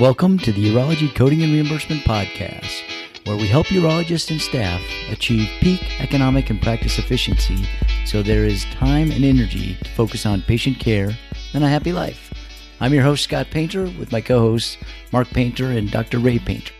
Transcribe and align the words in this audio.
Welcome 0.00 0.38
to 0.38 0.52
the 0.52 0.72
Urology 0.72 1.12
Coding 1.12 1.42
and 1.42 1.52
Reimbursement 1.52 2.02
Podcast, 2.02 2.82
where 3.26 3.36
we 3.36 3.48
help 3.48 3.66
urologists 3.66 4.30
and 4.30 4.40
staff 4.40 4.80
achieve 5.10 5.48
peak 5.60 6.00
economic 6.00 6.50
and 6.50 6.62
practice 6.62 7.00
efficiency 7.00 7.66
so 8.06 8.22
there 8.22 8.44
is 8.44 8.64
time 8.66 9.10
and 9.10 9.24
energy 9.24 9.74
to 9.82 9.90
focus 9.90 10.24
on 10.24 10.42
patient 10.42 10.78
care 10.78 11.10
and 11.52 11.64
a 11.64 11.68
happy 11.68 11.92
life. 11.92 12.32
I'm 12.78 12.94
your 12.94 13.02
host, 13.02 13.24
Scott 13.24 13.48
Painter, 13.50 13.86
with 13.98 14.12
my 14.12 14.20
co 14.20 14.38
hosts, 14.38 14.76
Mark 15.10 15.30
Painter 15.30 15.72
and 15.72 15.90
Dr. 15.90 16.20
Ray 16.20 16.38
Painter. 16.38 16.74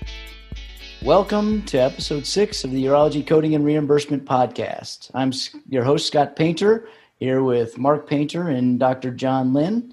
Welcome 1.02 1.62
to 1.62 1.78
episode 1.78 2.24
six 2.24 2.62
of 2.62 2.70
the 2.70 2.84
Urology 2.84 3.26
Coding 3.26 3.56
and 3.56 3.64
Reimbursement 3.64 4.26
Podcast. 4.26 5.10
I'm 5.12 5.32
your 5.68 5.82
host, 5.82 6.06
Scott 6.06 6.36
Painter, 6.36 6.88
here 7.16 7.42
with 7.42 7.78
Mark 7.78 8.08
Painter 8.08 8.48
and 8.48 8.78
Dr. 8.78 9.10
John 9.10 9.52
Lin. 9.52 9.92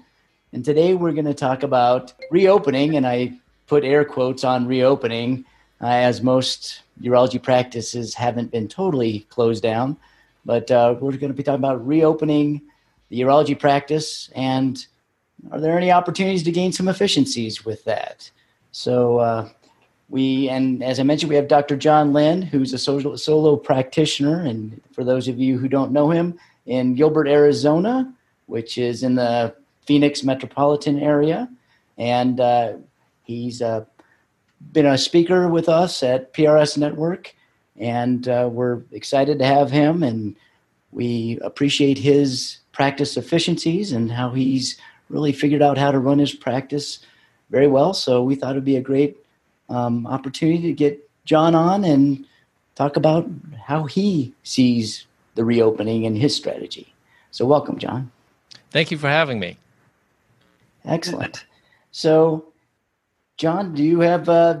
And 0.56 0.64
today 0.64 0.94
we're 0.94 1.12
going 1.12 1.26
to 1.26 1.34
talk 1.34 1.64
about 1.64 2.14
reopening, 2.30 2.96
and 2.96 3.06
I 3.06 3.34
put 3.66 3.84
air 3.84 4.06
quotes 4.06 4.42
on 4.42 4.66
reopening, 4.66 5.44
uh, 5.82 5.88
as 5.88 6.22
most 6.22 6.80
urology 7.02 7.42
practices 7.42 8.14
haven't 8.14 8.52
been 8.52 8.66
totally 8.66 9.26
closed 9.28 9.62
down. 9.62 9.98
But 10.46 10.70
uh, 10.70 10.94
we're 10.98 11.10
going 11.18 11.30
to 11.30 11.36
be 11.36 11.42
talking 11.42 11.62
about 11.62 11.86
reopening 11.86 12.62
the 13.10 13.20
urology 13.20 13.58
practice 13.58 14.30
and 14.34 14.86
are 15.52 15.60
there 15.60 15.76
any 15.76 15.92
opportunities 15.92 16.42
to 16.44 16.52
gain 16.52 16.72
some 16.72 16.88
efficiencies 16.88 17.66
with 17.66 17.84
that? 17.84 18.30
So, 18.72 19.18
uh, 19.18 19.50
we 20.08 20.48
and 20.48 20.82
as 20.82 20.98
I 20.98 21.02
mentioned, 21.02 21.28
we 21.28 21.36
have 21.36 21.48
Dr. 21.48 21.76
John 21.76 22.14
Lin, 22.14 22.40
who's 22.40 22.72
a 22.72 22.78
solo, 22.78 23.16
solo 23.16 23.56
practitioner, 23.56 24.40
and 24.46 24.80
for 24.92 25.04
those 25.04 25.28
of 25.28 25.38
you 25.38 25.58
who 25.58 25.68
don't 25.68 25.92
know 25.92 26.08
him, 26.08 26.40
in 26.64 26.94
Gilbert, 26.94 27.28
Arizona, 27.28 28.10
which 28.46 28.78
is 28.78 29.02
in 29.02 29.16
the 29.16 29.54
Phoenix 29.86 30.22
metropolitan 30.22 30.98
area, 30.98 31.48
and 31.96 32.40
uh, 32.40 32.74
he's 33.24 33.62
uh, 33.62 33.84
been 34.72 34.86
a 34.86 34.98
speaker 34.98 35.48
with 35.48 35.68
us 35.68 36.02
at 36.02 36.34
PRS 36.34 36.76
Network, 36.76 37.34
and 37.78 38.28
uh, 38.28 38.48
we're 38.50 38.82
excited 38.92 39.38
to 39.38 39.46
have 39.46 39.70
him, 39.70 40.02
and 40.02 40.36
we 40.92 41.38
appreciate 41.42 41.98
his 41.98 42.58
practice 42.72 43.16
efficiencies 43.16 43.92
and 43.92 44.12
how 44.12 44.30
he's 44.30 44.78
really 45.08 45.32
figured 45.32 45.62
out 45.62 45.78
how 45.78 45.90
to 45.90 45.98
run 45.98 46.18
his 46.18 46.34
practice 46.34 47.00
very 47.50 47.66
well. 47.66 47.94
So 47.94 48.22
we 48.22 48.34
thought 48.34 48.52
it'd 48.52 48.64
be 48.64 48.76
a 48.76 48.82
great 48.82 49.16
um, 49.68 50.06
opportunity 50.06 50.62
to 50.62 50.72
get 50.72 51.08
John 51.24 51.54
on 51.54 51.84
and 51.84 52.26
talk 52.74 52.96
about 52.96 53.28
how 53.66 53.84
he 53.84 54.34
sees 54.42 55.06
the 55.34 55.44
reopening 55.44 56.06
and 56.06 56.16
his 56.16 56.34
strategy. 56.34 56.92
So 57.30 57.46
welcome, 57.46 57.78
John. 57.78 58.10
Thank 58.70 58.90
you 58.90 58.98
for 58.98 59.08
having 59.08 59.38
me. 59.38 59.58
Excellent. 60.86 61.44
So, 61.90 62.52
John, 63.36 63.74
do 63.74 63.82
you 63.82 64.00
have? 64.00 64.28
Uh, 64.28 64.58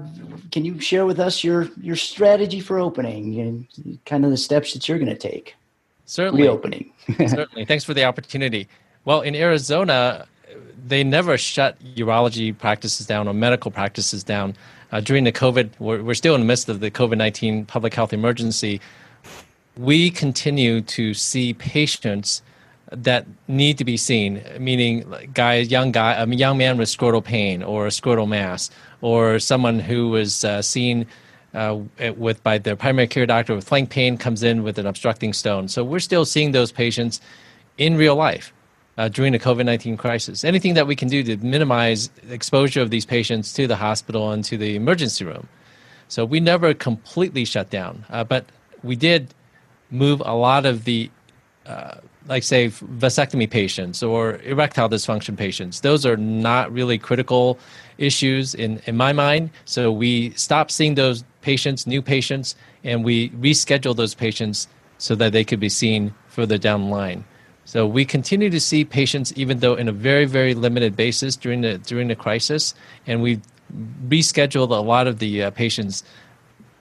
can 0.52 0.64
you 0.64 0.80
share 0.80 1.06
with 1.06 1.18
us 1.18 1.42
your 1.42 1.68
your 1.80 1.96
strategy 1.96 2.60
for 2.60 2.78
opening 2.78 3.40
and 3.40 3.98
kind 4.04 4.24
of 4.24 4.30
the 4.30 4.36
steps 4.36 4.74
that 4.74 4.88
you're 4.88 4.98
going 4.98 5.08
to 5.08 5.16
take? 5.16 5.54
Certainly, 6.04 6.42
reopening. 6.42 6.92
Certainly. 7.18 7.64
Thanks 7.64 7.84
for 7.84 7.94
the 7.94 8.04
opportunity. 8.04 8.68
Well, 9.04 9.20
in 9.20 9.34
Arizona, 9.34 10.26
they 10.86 11.04
never 11.04 11.38
shut 11.38 11.78
urology 11.94 12.56
practices 12.56 13.06
down 13.06 13.28
or 13.28 13.34
medical 13.34 13.70
practices 13.70 14.22
down. 14.22 14.54
Uh, 14.92 15.00
during 15.00 15.24
the 15.24 15.32
COVID, 15.32 15.70
we're, 15.78 16.02
we're 16.02 16.14
still 16.14 16.34
in 16.34 16.40
the 16.40 16.46
midst 16.46 16.68
of 16.68 16.80
the 16.80 16.90
COVID 16.90 17.16
19 17.16 17.66
public 17.66 17.94
health 17.94 18.12
emergency. 18.12 18.80
We 19.76 20.10
continue 20.10 20.80
to 20.82 21.12
see 21.12 21.54
patients 21.54 22.42
that 22.92 23.26
need 23.48 23.78
to 23.78 23.84
be 23.84 23.96
seen, 23.96 24.42
meaning 24.58 25.12
guy, 25.34 25.56
young 25.56 25.92
guy, 25.92 26.12
a 26.12 26.26
young 26.26 26.58
man 26.58 26.78
with 26.78 26.88
scrotal 26.88 27.24
pain 27.24 27.62
or 27.62 27.86
a 27.86 27.90
scrotal 27.90 28.28
mass, 28.28 28.70
or 29.00 29.38
someone 29.38 29.80
who 29.80 30.08
was 30.08 30.44
uh, 30.44 30.62
seen 30.62 31.06
uh, 31.54 31.80
with 32.16 32.42
by 32.42 32.58
their 32.58 32.76
primary 32.76 33.06
care 33.06 33.26
doctor 33.26 33.54
with 33.54 33.66
flank 33.66 33.90
pain 33.90 34.16
comes 34.16 34.42
in 34.42 34.62
with 34.62 34.78
an 34.78 34.86
obstructing 34.86 35.32
stone. 35.32 35.68
So 35.68 35.82
we're 35.82 36.00
still 36.00 36.24
seeing 36.24 36.52
those 36.52 36.70
patients 36.70 37.20
in 37.78 37.96
real 37.96 38.14
life 38.14 38.52
uh, 38.98 39.08
during 39.08 39.32
the 39.32 39.38
COVID 39.38 39.64
19 39.64 39.96
crisis. 39.96 40.44
Anything 40.44 40.74
that 40.74 40.86
we 40.86 40.94
can 40.94 41.08
do 41.08 41.22
to 41.22 41.36
minimize 41.38 42.10
exposure 42.30 42.82
of 42.82 42.90
these 42.90 43.04
patients 43.04 43.52
to 43.54 43.66
the 43.66 43.76
hospital 43.76 44.30
and 44.30 44.44
to 44.44 44.56
the 44.56 44.76
emergency 44.76 45.24
room. 45.24 45.48
So 46.08 46.24
we 46.24 46.38
never 46.40 46.72
completely 46.72 47.44
shut 47.44 47.70
down, 47.70 48.04
uh, 48.10 48.22
but 48.22 48.46
we 48.84 48.94
did 48.94 49.34
move 49.90 50.22
a 50.24 50.34
lot 50.34 50.66
of 50.66 50.84
the 50.84 51.10
uh, 51.66 51.98
like 52.28 52.42
say 52.42 52.68
vasectomy 52.68 53.48
patients 53.48 54.02
or 54.02 54.40
erectile 54.42 54.88
dysfunction 54.88 55.36
patients. 55.36 55.80
Those 55.80 56.04
are 56.04 56.16
not 56.16 56.72
really 56.72 56.98
critical 56.98 57.58
issues 57.98 58.54
in, 58.54 58.80
in 58.86 58.96
my 58.96 59.12
mind. 59.12 59.50
So 59.64 59.92
we 59.92 60.30
stop 60.30 60.70
seeing 60.70 60.94
those 60.94 61.24
patients 61.42 61.86
new 61.86 62.02
patients 62.02 62.56
and 62.84 63.04
we 63.04 63.30
reschedule 63.30 63.94
those 63.94 64.14
patients 64.14 64.68
so 64.98 65.14
that 65.16 65.32
they 65.32 65.44
could 65.44 65.60
be 65.60 65.68
seen 65.68 66.14
further 66.28 66.58
down 66.58 66.84
the 66.84 66.90
line. 66.90 67.24
So 67.64 67.86
we 67.86 68.04
continue 68.04 68.50
to 68.50 68.60
see 68.60 68.84
patients 68.84 69.32
even 69.36 69.58
though 69.58 69.74
in 69.74 69.88
a 69.88 69.92
very 69.92 70.24
very 70.24 70.54
limited 70.54 70.96
basis 70.96 71.36
during 71.36 71.60
the 71.60 71.78
during 71.78 72.08
the 72.08 72.16
crisis 72.16 72.74
and 73.06 73.22
we 73.22 73.40
rescheduled 74.08 74.70
a 74.70 74.82
lot 74.82 75.06
of 75.06 75.18
the 75.18 75.42
uh, 75.42 75.50
patients 75.50 76.04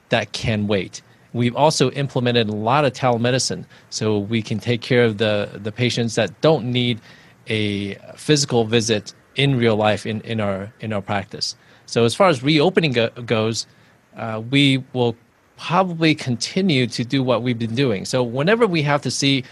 that 0.10 0.32
can 0.32 0.68
wait 0.68 1.02
We've 1.36 1.56
also 1.56 1.92
implemented 1.92 2.48
a 2.48 2.56
lot 2.56 2.86
of 2.86 2.94
telemedicine 2.94 3.66
so 3.90 4.20
we 4.20 4.42
can 4.42 4.58
take 4.58 4.82
care 4.82 5.04
of 5.04 5.18
the, 5.18 5.50
the 5.54 5.70
patients 5.70 6.16
that 6.16 6.40
don't 6.40 6.72
need 6.72 7.02
a 7.48 7.96
physical 8.16 8.64
visit 8.64 9.14
in 9.36 9.58
real 9.58 9.76
life 9.76 10.06
in, 10.06 10.22
in, 10.22 10.40
our, 10.40 10.72
in 10.80 10.94
our 10.94 11.02
practice. 11.02 11.58
So, 11.88 12.06
as 12.06 12.16
far 12.16 12.30
as 12.30 12.42
reopening 12.42 12.94
go, 12.94 13.10
goes, 13.10 13.68
uh, 14.16 14.42
we 14.50 14.82
will 14.94 15.14
probably 15.58 16.16
continue 16.16 16.88
to 16.88 17.04
do 17.04 17.22
what 17.22 17.44
we've 17.44 17.60
been 17.60 17.76
doing. 17.76 18.06
So, 18.06 18.24
whenever 18.24 18.66
we 18.66 18.82
have 18.84 19.02
to 19.02 19.12
see 19.12 19.44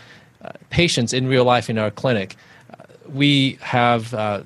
uh, 0.41 0.51
patients 0.69 1.11
in 1.11 1.27
real 1.27 1.43
life 1.43 1.69
in 1.69 1.77
our 1.77 1.91
clinic, 1.91 2.37
uh, 2.71 2.83
we 3.09 3.57
have 3.59 4.13
uh, 4.13 4.43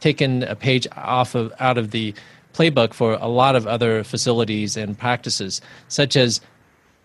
taken 0.00 0.42
a 0.44 0.56
page 0.56 0.86
off 0.96 1.34
of 1.34 1.52
out 1.60 1.76
of 1.76 1.90
the 1.90 2.14
playbook 2.54 2.94
for 2.94 3.14
a 3.20 3.28
lot 3.28 3.56
of 3.56 3.66
other 3.66 4.04
facilities 4.04 4.76
and 4.76 4.98
practices, 4.98 5.60
such 5.88 6.16
as 6.16 6.40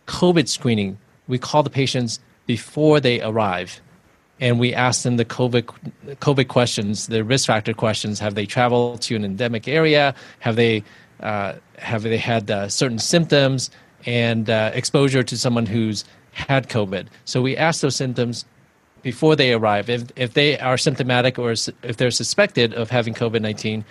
COVID 0.07 0.47
screening, 0.47 0.97
we 1.27 1.37
call 1.37 1.63
the 1.63 1.69
patients 1.69 2.19
before 2.45 2.99
they 2.99 3.21
arrive 3.21 3.81
and 4.39 4.59
we 4.59 4.73
ask 4.73 5.03
them 5.03 5.17
the 5.17 5.25
COVID, 5.25 5.63
COVID 6.19 6.47
questions, 6.47 7.07
the 7.07 7.23
risk 7.23 7.47
factor 7.47 7.73
questions. 7.73 8.19
Have 8.19 8.35
they 8.35 8.45
traveled 8.45 9.01
to 9.03 9.15
an 9.15 9.25
endemic 9.25 9.67
area? 9.67 10.13
Have 10.39 10.55
they, 10.55 10.83
uh, 11.21 11.53
have 11.77 12.03
they 12.03 12.17
had 12.17 12.49
uh, 12.49 12.69
certain 12.69 12.99
symptoms 12.99 13.69
and 14.05 14.49
uh, 14.49 14.71
exposure 14.73 15.23
to 15.23 15.37
someone 15.37 15.65
who's 15.65 16.05
had 16.31 16.69
COVID? 16.69 17.07
So 17.25 17.41
we 17.41 17.57
ask 17.57 17.81
those 17.81 17.95
symptoms 17.95 18.45
before 19.01 19.35
they 19.35 19.53
arrive. 19.53 19.89
If, 19.89 20.03
if 20.15 20.33
they 20.33 20.59
are 20.59 20.77
symptomatic 20.77 21.39
or 21.39 21.51
if 21.51 21.97
they're 21.97 22.11
suspected 22.11 22.73
of 22.73 22.89
having 22.91 23.13
COVID 23.13 23.41
19, 23.41 23.83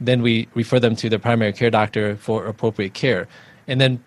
then 0.00 0.22
we 0.22 0.46
refer 0.54 0.78
them 0.78 0.94
to 0.96 1.08
their 1.08 1.18
primary 1.18 1.52
care 1.52 1.70
doctor 1.70 2.16
for 2.16 2.46
appropriate 2.46 2.94
care. 2.94 3.26
And 3.66 3.80
then 3.80 4.02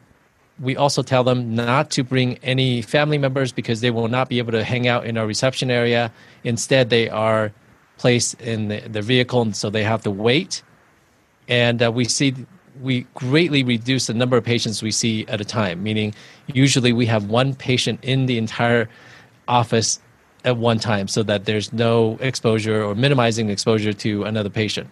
we 0.62 0.76
also 0.76 1.02
tell 1.02 1.24
them 1.24 1.56
not 1.56 1.90
to 1.92 2.04
bring 2.04 2.38
any 2.40 2.82
family 2.82 3.18
members 3.18 3.52
because 3.52 3.82
they 3.82 3.92
will 3.92 4.08
not 4.08 4.30
be 4.30 4.40
able 4.40 4.52
to 4.52 4.64
hang 4.64 4.88
out 4.88 5.06
in 5.06 5.18
our 5.18 5.26
reception 5.26 5.72
area. 5.72 6.12
Instead, 6.44 6.90
they 6.90 7.10
are 7.10 7.52
placed 7.98 8.40
in 8.42 8.68
the, 8.68 8.80
the 8.82 9.02
vehicle, 9.02 9.42
and 9.42 9.56
so 9.56 9.70
they 9.70 9.84
have 9.84 10.04
to 10.04 10.12
wait. 10.12 10.62
And 11.48 11.82
uh, 11.82 11.92
we 11.92 12.06
see 12.06 12.36
we 12.82 13.02
greatly 13.14 13.64
reduce 13.64 14.08
the 14.08 14.14
number 14.14 14.38
of 14.38 14.44
patients 14.44 14.82
we 14.82 14.92
see 14.92 15.26
at 15.28 15.42
a 15.42 15.46
time. 15.46 15.84
Meaning, 15.84 16.14
usually 16.48 16.94
we 16.94 17.06
have 17.08 17.30
one 17.30 17.56
patient 17.56 18.00
in 18.04 18.26
the 18.26 18.38
entire 18.38 18.90
office 19.48 20.00
at 20.46 20.58
one 20.58 20.80
time, 20.80 21.08
so 21.08 21.24
that 21.24 21.46
there's 21.46 21.74
no 21.74 22.18
exposure 22.22 22.82
or 22.82 22.96
minimizing 22.96 23.50
exposure 23.50 23.92
to 23.92 24.24
another 24.24 24.50
patient. 24.50 24.90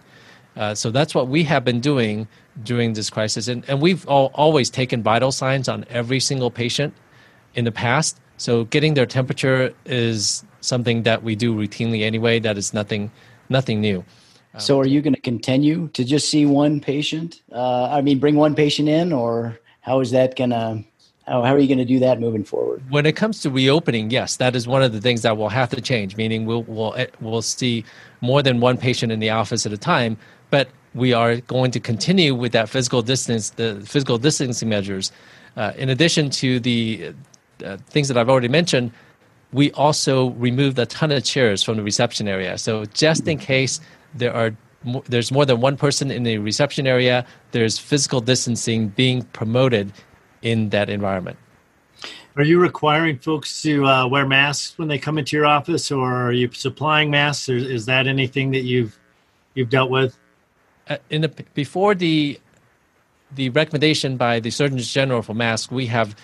Uh, 0.56 0.74
so 0.74 0.90
that's 0.90 1.14
what 1.14 1.28
we 1.28 1.44
have 1.44 1.64
been 1.64 1.80
doing 1.80 2.26
during 2.62 2.92
this 2.92 3.10
crisis. 3.10 3.48
And, 3.48 3.64
and 3.68 3.80
we've 3.80 4.06
all, 4.08 4.30
always 4.34 4.70
taken 4.70 5.02
vital 5.02 5.32
signs 5.32 5.68
on 5.68 5.84
every 5.90 6.20
single 6.20 6.50
patient 6.50 6.94
in 7.54 7.64
the 7.64 7.72
past. 7.72 8.20
So 8.36 8.64
getting 8.64 8.94
their 8.94 9.06
temperature 9.06 9.74
is 9.84 10.44
something 10.60 11.02
that 11.02 11.22
we 11.22 11.34
do 11.34 11.54
routinely 11.54 12.02
anyway. 12.02 12.38
That 12.38 12.56
is 12.56 12.72
nothing, 12.72 13.10
nothing 13.48 13.80
new. 13.80 14.04
Um, 14.54 14.60
so 14.60 14.80
are 14.80 14.86
you 14.86 15.02
going 15.02 15.14
to 15.14 15.20
continue 15.20 15.88
to 15.88 16.04
just 16.04 16.30
see 16.30 16.46
one 16.46 16.80
patient? 16.80 17.42
Uh, 17.52 17.84
I 17.84 18.00
mean, 18.00 18.18
bring 18.18 18.36
one 18.36 18.54
patient 18.54 18.88
in, 18.88 19.12
or 19.12 19.58
how 19.80 20.00
is 20.00 20.10
that 20.12 20.36
going 20.36 20.50
to? 20.50 20.84
How, 21.26 21.42
how 21.42 21.54
are 21.54 21.58
you 21.58 21.68
going 21.68 21.78
to 21.78 21.84
do 21.84 21.98
that 21.98 22.20
moving 22.20 22.42
forward? 22.42 22.82
When 22.88 23.04
it 23.04 23.14
comes 23.14 23.40
to 23.42 23.50
reopening, 23.50 24.10
yes, 24.10 24.36
that 24.36 24.56
is 24.56 24.66
one 24.66 24.82
of 24.82 24.92
the 24.92 25.00
things 25.00 25.20
that 25.22 25.36
will 25.36 25.50
have 25.50 25.68
to 25.70 25.80
change. 25.80 26.16
Meaning, 26.16 26.46
we'll 26.46 26.62
we'll 26.62 26.96
we'll 27.20 27.42
see 27.42 27.84
more 28.20 28.42
than 28.42 28.60
one 28.60 28.78
patient 28.78 29.12
in 29.12 29.18
the 29.18 29.30
office 29.30 29.66
at 29.66 29.72
a 29.72 29.78
time. 29.78 30.16
But 30.50 30.68
we 30.98 31.12
are 31.12 31.36
going 31.36 31.70
to 31.70 31.80
continue 31.80 32.34
with 32.34 32.52
that 32.52 32.68
physical 32.68 33.02
distance, 33.02 33.50
the 33.50 33.80
physical 33.86 34.18
distancing 34.18 34.68
measures. 34.68 35.12
Uh, 35.56 35.72
in 35.76 35.88
addition 35.88 36.30
to 36.30 36.60
the 36.60 37.12
uh, 37.64 37.76
things 37.88 38.08
that 38.08 38.16
I've 38.18 38.28
already 38.28 38.48
mentioned, 38.48 38.92
we 39.52 39.72
also 39.72 40.30
removed 40.30 40.78
a 40.78 40.86
ton 40.86 41.10
of 41.12 41.24
chairs 41.24 41.62
from 41.62 41.76
the 41.76 41.82
reception 41.82 42.28
area. 42.28 42.58
So 42.58 42.84
just 42.86 43.26
in 43.26 43.38
case 43.38 43.80
there 44.14 44.34
are 44.34 44.54
there's 45.06 45.32
more 45.32 45.44
than 45.44 45.60
one 45.60 45.76
person 45.76 46.10
in 46.10 46.22
the 46.22 46.38
reception 46.38 46.86
area. 46.86 47.26
There's 47.50 47.78
physical 47.78 48.20
distancing 48.20 48.88
being 48.88 49.22
promoted 49.22 49.92
in 50.42 50.68
that 50.70 50.88
environment. 50.88 51.36
Are 52.36 52.44
you 52.44 52.60
requiring 52.60 53.18
folks 53.18 53.60
to 53.62 53.84
uh, 53.84 54.06
wear 54.06 54.24
masks 54.24 54.78
when 54.78 54.86
they 54.86 54.98
come 54.98 55.18
into 55.18 55.36
your 55.36 55.46
office, 55.46 55.90
or 55.90 56.28
are 56.28 56.32
you 56.32 56.48
supplying 56.52 57.10
masks? 57.10 57.48
Or 57.48 57.56
is 57.56 57.86
that 57.86 58.06
anything 58.06 58.52
that 58.52 58.62
you've 58.62 58.96
you've 59.54 59.70
dealt 59.70 59.90
with? 59.90 60.16
Uh, 60.88 60.96
in 61.10 61.22
the 61.22 61.28
before 61.54 61.94
the 61.94 62.40
the 63.34 63.50
recommendation 63.50 64.16
by 64.16 64.40
the 64.40 64.50
Surgeon 64.50 64.78
General 64.78 65.22
for 65.22 65.34
masks, 65.34 65.70
we 65.70 65.86
have 65.86 66.16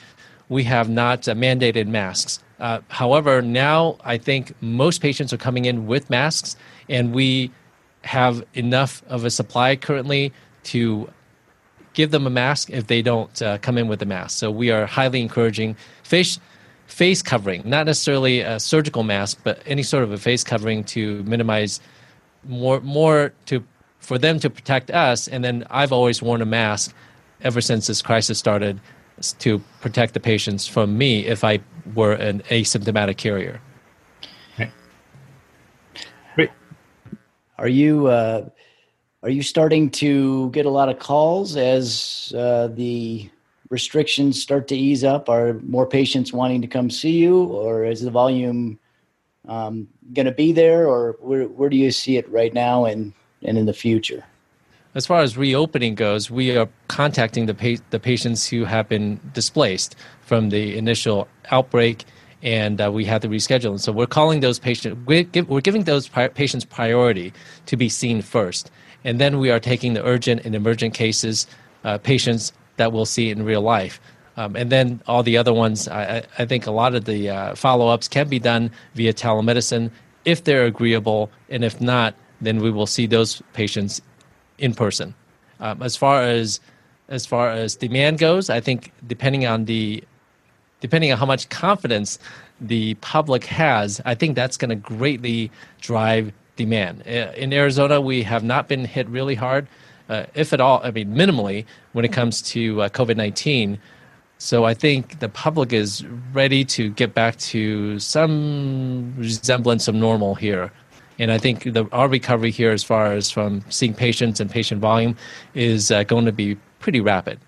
we 0.49 0.65
have 0.65 0.89
not 0.89 1.29
uh, 1.29 1.35
mandated 1.35 1.87
masks. 1.87 2.41
Uh, 2.61 2.81
however, 2.89 3.43
now 3.43 3.97
I 4.05 4.17
think 4.17 4.53
most 4.61 5.03
patients 5.03 5.33
are 5.33 5.37
coming 5.37 5.65
in 5.65 5.87
with 5.87 6.09
masks, 6.09 6.57
and 6.89 7.13
we 7.13 7.51
have 8.03 8.45
enough 8.55 9.03
of 9.09 9.25
a 9.25 9.31
supply 9.31 9.77
currently 9.77 10.33
to 10.65 11.11
give 11.95 12.11
them 12.11 12.27
a 12.27 12.31
mask 12.31 12.71
if 12.71 12.87
they 12.87 13.03
don't 13.03 13.41
uh, 13.43 13.59
come 13.59 13.79
in 13.79 13.89
with 13.89 14.03
a 14.03 14.07
mask. 14.07 14.39
So 14.39 14.51
we 14.51 14.71
are 14.71 14.87
highly 14.87 15.21
encouraging 15.21 15.77
face 16.03 16.39
face 16.87 17.23
covering, 17.23 17.63
not 17.65 17.87
necessarily 17.87 18.41
a 18.41 18.61
surgical 18.61 19.03
mask, 19.03 19.41
but 19.43 19.61
any 19.67 19.83
sort 19.83 20.05
of 20.05 20.13
a 20.13 20.19
face 20.19 20.45
covering 20.45 20.85
to 20.85 21.23
minimize 21.25 21.81
more 22.47 22.81
more 22.81 23.33
to 23.47 23.65
for 24.05 24.19
them 24.19 24.39
to 24.41 24.51
protect 24.51 24.91
us. 24.91 25.29
And 25.29 25.43
then 25.43 25.65
I've 25.71 25.93
always 25.93 26.23
worn 26.23 26.43
a 26.43 26.47
mask 26.47 26.95
ever 27.41 27.61
since 27.61 27.87
this 27.87 28.03
crisis 28.03 28.39
started 28.39 28.81
to 29.39 29.61
protect 29.81 30.15
the 30.15 30.21
patients 30.21 30.67
from 30.67 30.99
me 30.99 31.27
if 31.27 31.45
I 31.45 31.61
were 31.95 32.13
an 32.13 32.43
asymptomatic 32.51 33.17
carrier. 33.17 33.61
Great. 36.35 36.51
Are 37.59 37.69
you 37.69 38.09
uh, 38.09 38.49
are 39.23 39.31
you 39.31 39.43
starting 39.43 39.89
to 39.91 40.51
get 40.51 40.67
a 40.67 40.71
lot 40.71 40.89
of 40.89 40.99
calls 40.99 41.57
as 41.57 42.33
uh, 42.37 42.69
the 42.75 43.31
restrictions 43.71 44.43
start 44.43 44.69
to 44.69 44.77
ease 44.77 45.05
up? 45.05 45.29
Are 45.29 45.55
more 45.63 45.87
patients 45.87 46.33
wanting 46.33 46.61
to 46.63 46.69
come 46.69 46.91
see 46.91 47.19
you, 47.19 47.45
or 47.45 47.85
is 47.85 48.03
the 48.03 48.11
volume 48.11 48.79
um, 49.49 49.89
going 50.13 50.27
to 50.27 50.33
be 50.33 50.53
there, 50.53 50.89
or 50.89 51.17
where, 51.21 51.45
where 51.45 51.71
do 51.71 51.77
you 51.77 51.91
see 51.91 52.17
it 52.17 52.29
right 52.29 52.53
now 52.53 52.85
and, 52.85 53.15
and 53.45 53.59
in 53.59 53.67
the 53.67 53.73
future? 53.73 54.25
As 54.95 55.07
far 55.07 55.21
as 55.21 55.37
reopening 55.37 55.97
goes, 55.97 56.31
we 56.31 56.57
are 56.57 56.69
contacting 56.89 57.47
the, 57.47 57.55
pa- 57.55 57.83
the 57.91 57.99
patients 57.99 58.47
who 58.47 58.65
have 58.65 58.89
been 58.89 59.19
displaced 59.33 59.97
from 60.21 60.51
the 60.51 60.79
initial 60.79 61.27
outbreak 61.51 62.05
and 62.45 62.81
uh, 62.81 62.93
we 62.93 63.05
had 63.05 63.23
to 63.23 63.29
reschedule. 63.29 63.71
And 63.71 63.81
so 63.81 63.91
we're 63.91 64.07
calling 64.07 64.41
those 64.41 64.59
patients, 64.59 64.99
we're, 65.07 65.25
give, 65.25 65.49
we're 65.49 65.63
giving 65.63 65.85
those 65.85 66.07
pri- 66.07 66.29
patients 66.29 66.65
priority 66.65 67.33
to 67.67 67.77
be 67.77 67.89
seen 67.89 68.23
first. 68.23 68.71
And 69.03 69.21
then 69.21 69.39
we 69.39 69.51
are 69.51 69.59
taking 69.59 69.95
the 69.95 70.05
urgent 70.05 70.45
and 70.45 70.55
emergent 70.55 70.95
cases, 70.95 71.47
uh, 71.85 71.99
patients 71.99 72.53
that 72.77 72.93
we'll 72.93 73.07
see 73.07 73.31
in 73.31 73.45
real 73.45 73.63
life. 73.63 74.01
Um, 74.37 74.57
and 74.57 74.71
then 74.71 75.01
all 75.07 75.23
the 75.23 75.37
other 75.37 75.55
ones, 75.55 75.89
I, 75.89 76.25
I 76.39 76.45
think 76.45 76.67
a 76.67 76.71
lot 76.71 76.95
of 76.95 77.05
the 77.05 77.31
uh, 77.31 77.55
follow 77.55 77.89
ups 77.89 78.09
can 78.09 78.29
be 78.29 78.39
done 78.39 78.71
via 78.95 79.13
telemedicine 79.13 79.91
if 80.25 80.45
they're 80.45 80.67
agreeable. 80.67 81.31
And 81.49 81.65
if 81.65 81.81
not, 81.81 82.15
then 82.47 82.61
we 82.61 82.71
will 82.71 82.87
see 82.87 83.07
those 83.07 83.43
patients 83.53 84.01
in 84.59 84.75
person. 84.75 85.15
Um, 85.61 85.83
as 85.83 85.97
far 85.97 86.23
as 86.23 86.61
as 87.09 87.27
far 87.27 87.51
as 87.51 87.77
demand 87.77 88.19
goes, 88.19 88.49
I 88.49 88.61
think 88.61 88.93
depending 89.07 89.47
on 89.47 89.67
the 89.67 90.03
depending 90.81 91.13
on 91.13 91.19
how 91.19 91.27
much 91.27 91.49
confidence 91.49 92.19
the 92.61 92.95
public 92.97 93.45
has, 93.45 94.01
I 94.05 94.15
think 94.15 94.37
that's 94.37 94.57
going 94.57 94.69
to 94.69 94.77
greatly 94.77 95.51
drive 95.81 96.33
demand. 96.57 97.03
Uh, 97.07 97.33
in 97.37 97.53
Arizona, 97.53 98.01
we 98.01 98.23
have 98.23 98.45
not 98.45 98.69
been 98.69 98.85
hit 98.85 99.09
really 99.09 99.35
hard, 99.35 99.67
uh, 100.09 100.25
if 100.35 100.53
at 100.53 100.61
all, 100.61 100.81
I 100.85 100.91
mean, 100.91 101.15
minimally 101.15 101.65
when 101.93 102.05
it 102.05 102.13
comes 102.13 102.43
to 102.43 102.83
uh, 102.83 102.89
COVID 102.91 103.17
19. 103.17 103.79
So 104.39 104.65
I 104.65 104.75
think 104.75 105.21
the 105.21 105.29
public 105.29 105.73
is 105.73 106.05
ready 106.33 106.65
to 106.67 106.91
get 106.91 107.15
back 107.15 107.37
to 107.37 107.99
some 107.99 109.15
resemblance 109.17 109.89
of 109.89 109.95
normal 109.95 110.35
here. 110.35 110.71
And 111.19 111.31
I 111.31 111.39
think 111.39 111.73
the, 111.73 111.89
our 111.93 112.09
recovery 112.09 112.51
here, 112.51 112.73
as 112.73 112.83
far 112.83 113.13
as 113.13 113.31
from 113.31 113.65
seeing 113.69 113.95
patients 113.95 114.41
and 114.41 114.51
patient 114.51 114.81
volume, 114.81 115.17
is 115.55 115.91
uh, 115.91 116.03
going 116.05 116.25
to 116.25 116.33
be 116.33 116.57
pretty 116.81 117.01
rapid. 117.01 117.39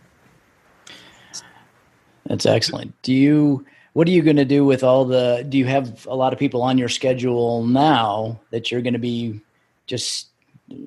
That's 2.27 2.47
excellent. 2.47 3.01
Do 3.03 3.13
you 3.13 3.65
what 3.97 4.07
are 4.07 4.11
you 4.11 4.21
going 4.21 4.37
to 4.37 4.45
do 4.45 4.63
with 4.63 4.85
all 4.85 5.07
the 5.07 5.43
do 5.49 5.57
you 5.57 5.65
have 5.65 6.07
a 6.07 6.15
lot 6.15 6.35
of 6.35 6.39
people 6.39 6.61
on 6.61 6.77
your 6.77 6.89
schedule 6.89 7.65
now 7.65 8.39
that 8.51 8.71
you're 8.71 8.83
going 8.83 8.93
to 8.93 8.99
be 8.99 9.41
just 9.87 10.29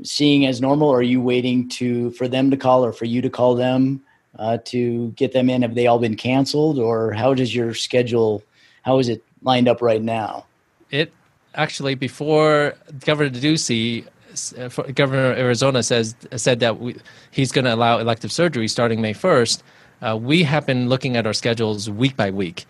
seeing 0.04 0.46
as 0.46 0.62
normal 0.62 0.90
or 0.90 1.00
are 1.00 1.02
you 1.02 1.20
waiting 1.20 1.68
to 1.70 2.12
for 2.12 2.28
them 2.28 2.52
to 2.52 2.58
call 2.58 2.86
or 2.86 2.94
for 2.94 3.06
you 3.06 3.20
to 3.20 3.30
call 3.30 3.56
them 3.56 4.00
uh, 4.38 4.60
to 4.64 5.10
get 5.12 5.32
them 5.32 5.50
in 5.50 5.64
have 5.64 5.74
they 5.74 5.88
all 5.88 5.98
been 5.98 6.16
canceled 6.16 6.78
or 6.78 7.12
how 7.12 7.34
does 7.34 7.56
your 7.56 7.74
schedule 7.74 8.44
how 8.84 9.00
is 9.00 9.10
it 9.10 9.24
lined 9.42 9.68
up 9.68 9.82
right 9.82 10.04
now 10.04 10.46
it 10.92 11.12
actually 11.64 11.96
before 11.96 12.74
governor 13.10 13.30
ducey 13.30 14.06
uh, 14.58 14.70
governor 15.02 15.30
arizona 15.46 15.82
says 15.84 16.16
said 16.36 16.58
that 16.60 16.74
we, 16.80 16.96
he's 17.38 17.52
going 17.52 17.66
to 17.66 17.74
allow 17.74 17.94
elective 18.06 18.32
surgery 18.32 18.68
starting 18.68 19.00
may 19.02 19.14
1st 19.14 19.62
uh, 20.02 20.18
we 20.18 20.44
have 20.44 20.66
been 20.66 20.90
looking 20.90 21.18
at 21.18 21.26
our 21.26 21.34
schedules 21.34 21.90
week 21.90 22.16
by 22.16 22.32
week. 22.32 22.66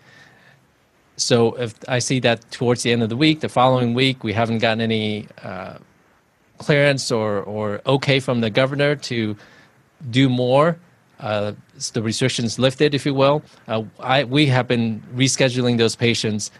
So 1.16 1.52
if 1.54 1.74
I 1.86 1.98
see 1.98 2.18
that 2.20 2.50
towards 2.50 2.82
the 2.82 2.92
end 2.92 3.02
of 3.02 3.08
the 3.08 3.16
week, 3.16 3.40
the 3.40 3.48
following 3.48 3.94
week, 3.94 4.24
we 4.24 4.32
haven't 4.32 4.58
gotten 4.58 4.80
any 4.80 5.28
uh, 5.42 5.78
clearance 6.58 7.12
or, 7.12 7.42
or 7.42 7.80
okay 7.86 8.20
from 8.20 8.40
the 8.40 8.50
governor 8.50 8.96
to 8.96 9.36
do 10.10 10.28
more, 10.28 10.78
uh, 11.20 11.52
the 11.92 12.02
restrictions 12.02 12.58
lifted, 12.58 12.94
if 12.94 13.04
you 13.04 13.12
will, 13.12 13.42
uh, 13.68 13.82
I, 14.00 14.24
we 14.24 14.46
have 14.46 14.66
been 14.66 15.02
rescheduling 15.14 15.76
those 15.76 15.94
patients 15.94 16.50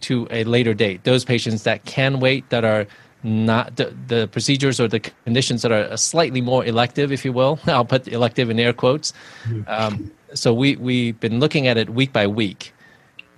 to 0.00 0.26
a 0.30 0.44
later 0.44 0.74
date. 0.74 1.04
Those 1.04 1.24
patients 1.24 1.64
that 1.64 1.84
can 1.84 2.20
wait, 2.20 2.48
that 2.50 2.64
are 2.64 2.86
not 3.22 3.76
the, 3.76 3.94
the 4.06 4.28
procedures 4.28 4.78
or 4.78 4.88
the 4.88 5.00
conditions 5.00 5.62
that 5.62 5.72
are 5.72 5.96
slightly 5.96 6.40
more 6.40 6.64
elective, 6.64 7.10
if 7.10 7.24
you 7.24 7.32
will. 7.32 7.58
I'll 7.66 7.84
put 7.84 8.06
elective 8.08 8.50
in 8.50 8.60
air 8.60 8.72
quotes. 8.72 9.12
Mm-hmm. 9.44 9.62
Um, 9.66 10.10
so 10.34 10.54
we, 10.54 10.76
we've 10.76 11.18
been 11.18 11.40
looking 11.40 11.66
at 11.66 11.76
it 11.76 11.90
week 11.90 12.12
by 12.12 12.26
week 12.26 12.72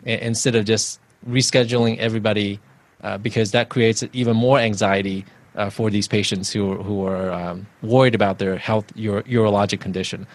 instead 0.05 0.55
of 0.55 0.65
just 0.65 1.01
rescheduling 1.29 1.99
everybody 1.99 2.61
uh, 3.03 3.19
because 3.19 3.53
that 3.53 3.69
creates 3.69 4.05
even 4.13 4.37
more 4.37 4.59
anxiety 4.59 5.25
uh, 5.57 5.71
for 5.71 5.91
these 5.91 6.07
patients 6.07 6.51
who, 6.53 6.77
who 6.83 7.07
are 7.07 7.31
um, 7.31 7.67
worried 7.83 8.15
about 8.15 8.39
their 8.39 8.57
health 8.57 8.87
uro- 8.95 9.23
urologic 9.25 9.81
condition. 9.81 10.27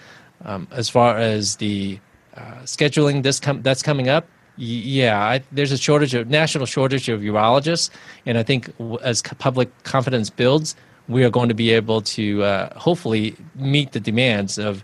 Um, 0.44 0.68
as 0.72 0.90
far 0.90 1.18
as 1.18 1.56
the 1.58 2.00
uh, 2.36 2.42
scheduling 2.64 3.24
this 3.24 3.40
com- 3.40 3.62
that's 3.62 3.82
coming 3.82 4.10
up, 4.10 4.28
yeah, 4.58 5.20
I, 5.20 5.44
there's 5.52 5.72
a 5.72 5.78
shortage 5.78 6.14
of 6.14 6.30
national 6.30 6.66
shortage 6.66 7.10
of 7.10 7.22
urologists, 7.22 7.90
and 8.26 8.38
I 8.38 8.44
think 8.44 8.74
as 9.04 9.22
public 9.22 9.70
confidence 9.84 10.30
builds, 10.30 10.76
we 11.08 11.24
are 11.24 11.30
going 11.30 11.50
to 11.50 11.56
be 11.56 11.72
able 11.72 12.02
to 12.02 12.44
uh, 12.44 12.80
hopefully 12.80 13.36
meet 13.56 13.92
the 13.92 14.00
demands 14.00 14.58
of 14.58 14.84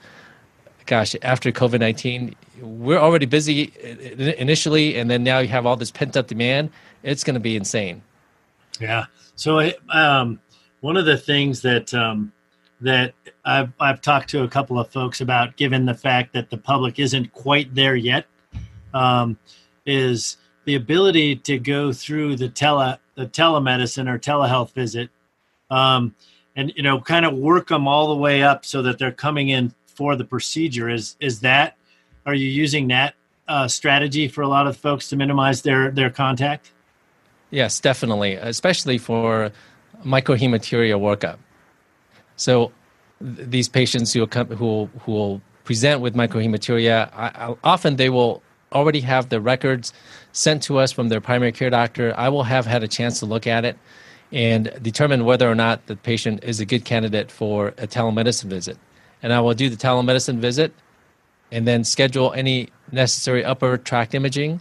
gosh, 0.85 1.15
after 1.21 1.51
COVID 1.51 1.79
19, 1.79 2.35
we're 2.61 2.97
already 2.97 3.25
busy 3.25 3.71
initially, 4.37 4.97
and 4.97 5.09
then 5.09 5.23
now 5.23 5.39
you 5.39 5.47
have 5.47 5.65
all 5.65 5.77
this 5.77 5.89
pent 5.89 6.17
up 6.17 6.27
demand. 6.27 6.69
It's 7.01 7.23
going 7.23 7.35
to 7.35 7.39
be 7.39 7.55
insane. 7.55 8.01
Yeah. 8.79 9.05
So, 9.35 9.71
um, 9.89 10.39
one 10.81 10.97
of 10.97 11.05
the 11.05 11.17
things 11.17 11.61
that 11.61 11.93
um, 11.93 12.33
that 12.81 13.13
I've, 13.45 13.71
I've 13.79 14.01
talked 14.01 14.29
to 14.31 14.43
a 14.43 14.47
couple 14.47 14.79
of 14.79 14.89
folks 14.89 15.21
about, 15.21 15.55
given 15.55 15.85
the 15.85 15.93
fact 15.93 16.33
that 16.33 16.49
the 16.49 16.57
public 16.57 16.99
isn't 16.99 17.31
quite 17.31 17.73
there 17.73 17.95
yet, 17.95 18.25
um, 18.93 19.37
is 19.85 20.37
the 20.65 20.75
ability 20.75 21.35
to 21.35 21.57
go 21.57 21.91
through 21.91 22.35
the 22.35 22.49
tele 22.49 22.99
the 23.15 23.27
telemedicine 23.27 24.09
or 24.09 24.17
telehealth 24.17 24.71
visit, 24.71 25.09
um, 25.69 26.15
and 26.55 26.71
you 26.75 26.83
know, 26.83 26.99
kind 26.99 27.25
of 27.25 27.33
work 27.33 27.67
them 27.67 27.87
all 27.87 28.09
the 28.09 28.15
way 28.15 28.43
up 28.43 28.65
so 28.65 28.81
that 28.81 28.97
they're 28.97 29.11
coming 29.11 29.49
in 29.49 29.73
for 29.85 30.15
the 30.15 30.23
procedure. 30.23 30.89
Is 30.89 31.15
is 31.19 31.41
that 31.41 31.77
are 32.25 32.33
you 32.33 32.47
using 32.47 32.87
that 32.89 33.15
uh, 33.47 33.67
strategy 33.67 34.27
for 34.27 34.41
a 34.41 34.47
lot 34.47 34.67
of 34.67 34.77
folks 34.77 35.09
to 35.09 35.15
minimize 35.15 35.61
their 35.61 35.91
their 35.91 36.09
contact? 36.09 36.71
Yes, 37.49 37.79
definitely, 37.79 38.35
especially 38.35 38.97
for 38.97 39.51
microhematuria 40.05 40.97
workup. 40.99 41.37
So 42.37 42.71
th- 43.19 43.49
these 43.49 43.67
patients 43.67 44.13
who 44.13 44.25
come, 44.27 44.47
who 44.47 44.89
who 45.01 45.11
will 45.11 45.41
present 45.63 46.01
with 46.01 46.15
microhematuria, 46.15 47.11
I, 47.13 47.25
I, 47.25 47.55
often 47.63 47.97
they 47.97 48.09
will 48.09 48.41
already 48.71 49.01
have 49.01 49.29
the 49.29 49.41
records 49.41 49.93
sent 50.31 50.63
to 50.63 50.77
us 50.77 50.91
from 50.91 51.09
their 51.09 51.21
primary 51.21 51.51
care 51.51 51.69
doctor. 51.69 52.13
I 52.17 52.29
will 52.29 52.43
have 52.43 52.65
had 52.65 52.83
a 52.83 52.87
chance 52.87 53.19
to 53.19 53.25
look 53.25 53.47
at 53.47 53.65
it 53.65 53.77
and 54.31 54.71
determine 54.81 55.25
whether 55.25 55.49
or 55.49 55.55
not 55.55 55.85
the 55.87 55.95
patient 55.95 56.43
is 56.43 56.59
a 56.59 56.65
good 56.65 56.85
candidate 56.85 57.29
for 57.29 57.69
a 57.77 57.87
telemedicine 57.87 58.45
visit 58.45 58.77
and 59.23 59.33
I 59.33 59.39
will 59.39 59.53
do 59.53 59.69
the 59.69 59.75
telemedicine 59.75 60.39
visit 60.39 60.73
and 61.51 61.67
then 61.67 61.83
schedule 61.83 62.33
any 62.33 62.69
necessary 62.91 63.43
upper 63.43 63.77
tract 63.77 64.13
imaging 64.13 64.59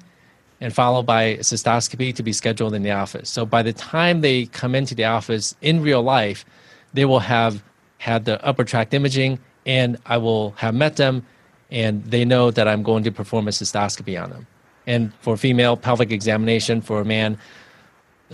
and 0.60 0.74
followed 0.74 1.06
by 1.06 1.36
cystoscopy 1.36 2.14
to 2.14 2.22
be 2.22 2.32
scheduled 2.32 2.74
in 2.74 2.82
the 2.82 2.90
office. 2.90 3.30
So 3.30 3.46
by 3.46 3.62
the 3.62 3.72
time 3.72 4.20
they 4.20 4.46
come 4.46 4.74
into 4.74 4.94
the 4.94 5.04
office 5.04 5.54
in 5.62 5.82
real 5.82 6.02
life, 6.02 6.44
they 6.92 7.04
will 7.04 7.20
have 7.20 7.62
had 7.98 8.24
the 8.24 8.44
upper 8.44 8.64
tract 8.64 8.92
imaging, 8.92 9.38
and 9.64 9.96
I 10.06 10.18
will 10.18 10.50
have 10.52 10.74
met 10.74 10.96
them, 10.96 11.24
and 11.70 12.04
they 12.04 12.24
know 12.24 12.50
that 12.50 12.66
I'm 12.68 12.82
going 12.82 13.04
to 13.04 13.12
perform 13.12 13.48
a 13.48 13.50
cystoscopy 13.50 14.22
on 14.22 14.30
them. 14.30 14.46
And 14.86 15.12
for 15.20 15.36
female, 15.36 15.76
pelvic 15.76 16.10
examination. 16.10 16.80
For 16.80 17.00
a 17.00 17.04
man, 17.04 17.38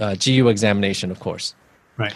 uh, 0.01 0.15
GU 0.15 0.49
examination, 0.49 1.11
of 1.11 1.21
course. 1.21 1.55
Right. 1.97 2.15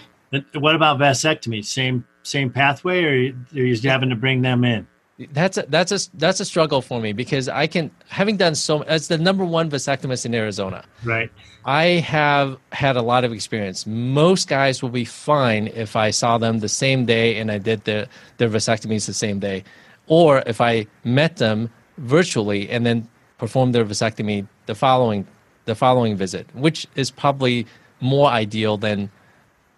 What 0.55 0.75
about 0.75 0.99
vasectomy? 0.99 1.65
Same 1.65 2.07
same 2.23 2.51
pathway, 2.51 3.05
or 3.05 3.09
are 3.09 3.65
you 3.65 3.77
having 3.89 4.11
to 4.11 4.17
bring 4.17 4.43
them 4.43 4.65
in? 4.65 4.87
That's 5.33 5.59
a, 5.59 5.65
that's 5.69 5.93
a 5.93 5.99
that's 6.17 6.41
a 6.41 6.45
struggle 6.47 6.81
for 6.81 7.01
me 7.01 7.13
because 7.13 7.49
I 7.49 7.67
can 7.67 7.91
having 8.09 8.39
done 8.39 8.55
so 8.55 8.83
as 8.83 9.09
the 9.09 9.19
number 9.19 9.45
one 9.45 9.71
vasectomist 9.71 10.25
in 10.25 10.35
Arizona. 10.35 10.85
Right. 11.05 11.31
I 11.67 11.85
have 11.85 12.57
had 12.73 12.97
a 12.97 13.03
lot 13.03 13.25
of 13.25 13.33
experience. 13.33 13.87
Most 13.87 14.49
guys 14.49 14.83
will 14.83 14.89
be 14.89 15.05
fine 15.05 15.67
if 15.69 15.95
I 15.95 16.11
saw 16.11 16.39
them 16.39 16.61
the 16.61 16.71
same 16.71 17.05
day 17.05 17.37
and 17.37 17.51
I 17.51 17.59
did 17.59 17.85
the 17.85 18.09
their 18.39 18.49
vasectomies 18.49 19.07
the 19.07 19.13
same 19.13 19.41
day, 19.41 19.65
or 20.11 20.43
if 20.45 20.61
I 20.61 20.87
met 21.05 21.37
them 21.37 21.71
virtually 21.97 22.69
and 22.69 22.85
then 22.85 23.09
performed 23.39 23.75
their 23.75 23.85
vasectomy 23.87 24.47
the 24.67 24.75
following 24.75 25.27
the 25.65 25.75
following 25.75 26.17
visit, 26.17 26.47
which 26.55 26.87
is 26.97 27.11
probably 27.11 27.67
more 28.01 28.29
ideal 28.29 28.77
than 28.77 29.11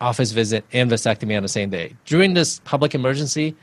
office 0.00 0.32
visit 0.32 0.64
and 0.72 0.90
vasectomy 0.90 1.36
on 1.36 1.42
the 1.42 1.48
same 1.48 1.70
day. 1.70 1.94
During 2.06 2.34
this 2.34 2.60
public 2.60 2.94
emergency, 2.94 3.54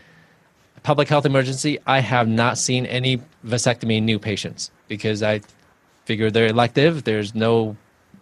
public 0.83 1.07
health 1.09 1.25
emergency, 1.25 1.79
I 1.87 1.99
have 1.99 2.27
not 2.27 2.57
seen 2.57 2.85
any 2.85 3.21
vasectomy 3.45 4.01
new 4.01 4.19
patients 4.19 4.69
because 4.87 5.23
I 5.23 5.41
figure 6.05 6.29
they're 6.29 6.47
elective. 6.47 7.03
There's 7.03 7.33
no 7.33 7.75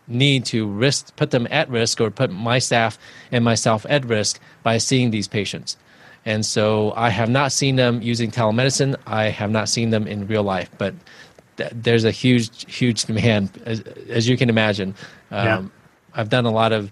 need 0.08 0.46
to 0.46 0.66
risk 0.66 1.14
put 1.18 1.32
them 1.32 1.48
at 1.52 1.70
risk 1.70 2.00
or 2.00 2.10
put 2.10 2.32
my 2.32 2.60
staff 2.60 2.98
and 3.32 3.44
myself 3.44 3.86
at 3.90 4.06
risk 4.06 4.40
by 4.64 4.78
seeing 4.78 5.12
these 5.12 5.28
patients. 5.28 5.76
And 6.28 6.46
so 6.46 6.92
I 6.98 7.08
have 7.08 7.30
not 7.30 7.54
seen 7.54 7.78
them 7.78 8.02
using 8.02 8.32
telemedicine. 8.32 8.98
I 9.08 9.30
have 9.30 9.50
not 9.50 9.70
seen 9.70 9.92
them 9.92 10.06
in 10.06 10.28
real 10.28 10.44
life, 10.44 10.70
but 10.78 10.94
th- 11.56 11.72
there's 11.74 12.04
a 12.04 12.12
huge, 12.12 12.70
huge 12.70 13.06
demand, 13.06 13.50
as, 13.64 13.80
as 14.10 14.28
you 14.28 14.36
can 14.36 14.50
imagine. 14.50 14.94
Um, 15.32 15.46
yeah. 15.46 15.64
I've 16.16 16.28
done 16.28 16.46
a 16.46 16.52
lot 16.52 16.74
of 16.74 16.92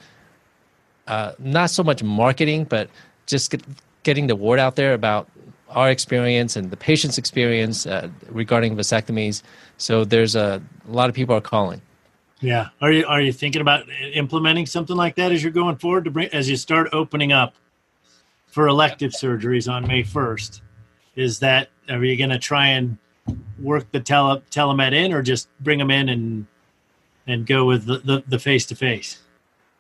uh, 1.08 1.34
not 1.38 1.70
so 1.70 1.84
much 1.84 2.02
marketing, 2.02 2.64
but 2.64 2.90
just 3.26 3.52
get, 3.52 3.62
getting 4.04 4.28
the 4.28 4.38
word 4.38 4.58
out 4.58 4.78
there 4.78 4.94
about 4.94 5.30
our 5.70 5.90
experience 5.90 6.56
and 6.56 6.72
the 6.72 6.78
patient's 6.78 7.18
experience 7.18 7.86
uh, 7.86 8.08
regarding 8.30 8.78
vasectomies. 8.78 9.44
So 9.78 10.06
there's 10.06 10.38
a, 10.38 10.62
a 10.88 10.92
lot 10.92 11.10
of 11.10 11.16
people 11.16 11.36
are 11.36 11.42
calling. 11.42 11.82
Yeah. 12.40 12.70
Are 12.80 12.90
you 12.90 13.06
are 13.06 13.20
you 13.20 13.34
thinking 13.34 13.60
about 13.60 13.84
implementing 14.14 14.66
something 14.66 14.96
like 14.96 15.16
that 15.16 15.34
as 15.34 15.44
you're 15.44 15.52
going 15.52 15.76
forward 15.76 16.06
to 16.06 16.12
bring 16.12 16.30
as 16.30 16.50
you 16.50 16.56
start 16.56 16.88
opening 16.94 17.34
up 17.34 17.54
for 18.56 18.70
elective 18.70 19.12
surgeries 19.12 19.70
on 19.70 19.86
May 19.86 20.02
1st? 20.02 20.62
Is 21.18 21.40
that 21.40 21.68
are 21.90 22.04
you 22.04 22.16
going 22.16 22.30
to 22.30 22.40
try 22.40 22.68
and 22.68 22.98
work 23.60 23.92
the 23.92 24.00
tele 24.00 24.42
telemed 24.50 24.94
in 24.94 25.12
or 25.12 25.22
just 25.22 25.50
bring 25.60 25.78
them 25.78 25.92
in 25.92 26.08
and 26.08 26.48
and 27.28 27.46
go 27.46 27.66
with 27.66 27.86
the 27.86 28.24
the 28.26 28.40
face 28.40 28.66
to 28.68 28.76
face? 28.76 29.20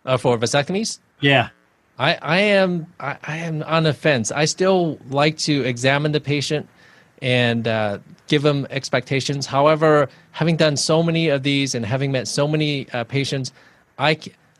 For 0.03 0.37
vasectomies? 0.37 0.99
Yeah. 1.21 1.49
I, 1.97 2.17
I 2.21 2.39
am 2.39 2.87
I, 2.99 3.17
I, 3.23 3.37
am 3.37 3.63
on 3.63 3.83
the 3.83 3.93
fence. 3.93 4.29
I 4.29 4.43
still 4.43 4.99
like 5.09 5.37
to 5.39 5.63
examine 5.63 6.11
the 6.11 6.19
patient 6.19 6.67
and 7.21 7.65
uh, 7.69 7.99
give 8.27 8.41
them 8.41 8.67
expectations. 8.69 9.45
However, 9.45 10.09
having 10.31 10.57
done 10.57 10.75
so 10.75 11.01
many 11.01 11.29
of 11.29 11.43
these 11.43 11.75
and 11.75 11.85
having 11.85 12.11
met 12.11 12.27
so 12.27 12.45
many 12.45 12.89
uh, 12.91 13.05
patients, 13.05 13.53
I 13.97 14.19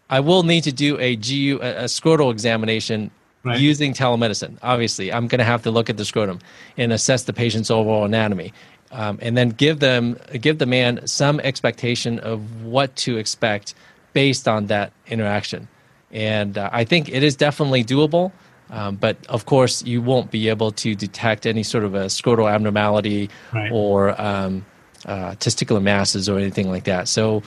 I 0.09 0.21
will 0.21 0.43
need 0.43 0.63
to 0.63 0.71
do 0.71 0.97
a 0.99 1.17
GU 1.17 1.59
a, 1.61 1.83
a 1.83 1.85
scrotal 1.85 2.31
examination 2.31 3.11
right. 3.45 3.59
using 3.59 3.93
telemedicine. 3.93 4.57
Obviously, 4.61 5.13
I'm 5.13 5.27
going 5.27 5.39
to 5.39 5.45
have 5.45 5.63
to 5.63 5.71
look 5.71 5.89
at 5.89 5.97
the 5.97 6.05
scrotum 6.05 6.39
and 6.77 6.91
assess 6.91 7.23
the 7.23 7.33
patient's 7.33 7.71
overall 7.71 8.03
anatomy. 8.03 8.51
Um, 8.91 9.19
and 9.21 9.35
then 9.35 9.49
give 9.49 9.79
them 9.79 10.17
give 10.39 10.59
the 10.59 10.65
man 10.65 11.05
some 11.07 11.39
expectation 11.39 12.19
of 12.19 12.63
what 12.63 12.95
to 12.97 13.17
expect 13.17 13.73
based 14.13 14.47
on 14.47 14.67
that 14.67 14.93
interaction 15.07 15.67
and 16.15 16.57
uh, 16.57 16.69
I 16.71 16.85
think 16.85 17.09
it 17.09 17.23
is 17.23 17.35
definitely 17.35 17.83
doable. 17.83 18.31
Um, 18.69 18.95
but 18.95 19.17
of 19.27 19.45
course, 19.45 19.83
you 19.83 20.01
won't 20.01 20.31
be 20.31 20.49
able 20.49 20.71
to 20.71 20.95
detect 20.95 21.45
any 21.45 21.61
sort 21.61 21.83
of 21.83 21.93
a 21.93 22.05
scrotal 22.05 22.51
abnormality 22.51 23.29
right. 23.53 23.71
or 23.71 24.19
um, 24.19 24.65
uh, 25.05 25.31
testicular 25.33 25.83
masses 25.83 26.27
or 26.27 26.39
anything 26.39 26.69
like 26.69 26.85
that. 26.85 27.07
So 27.07 27.43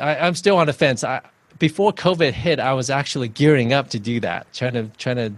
I, 0.00 0.14
am 0.26 0.34
still 0.34 0.56
on 0.56 0.68
the 0.68 0.72
fence. 0.72 1.04
I, 1.04 1.20
before 1.62 1.92
COVID 1.92 2.32
hit, 2.32 2.58
I 2.58 2.72
was 2.72 2.90
actually 2.90 3.28
gearing 3.28 3.72
up 3.72 3.88
to 3.90 4.00
do 4.00 4.18
that, 4.18 4.52
trying 4.52 4.72
to 4.72 4.88
trying 4.98 5.14
to 5.14 5.32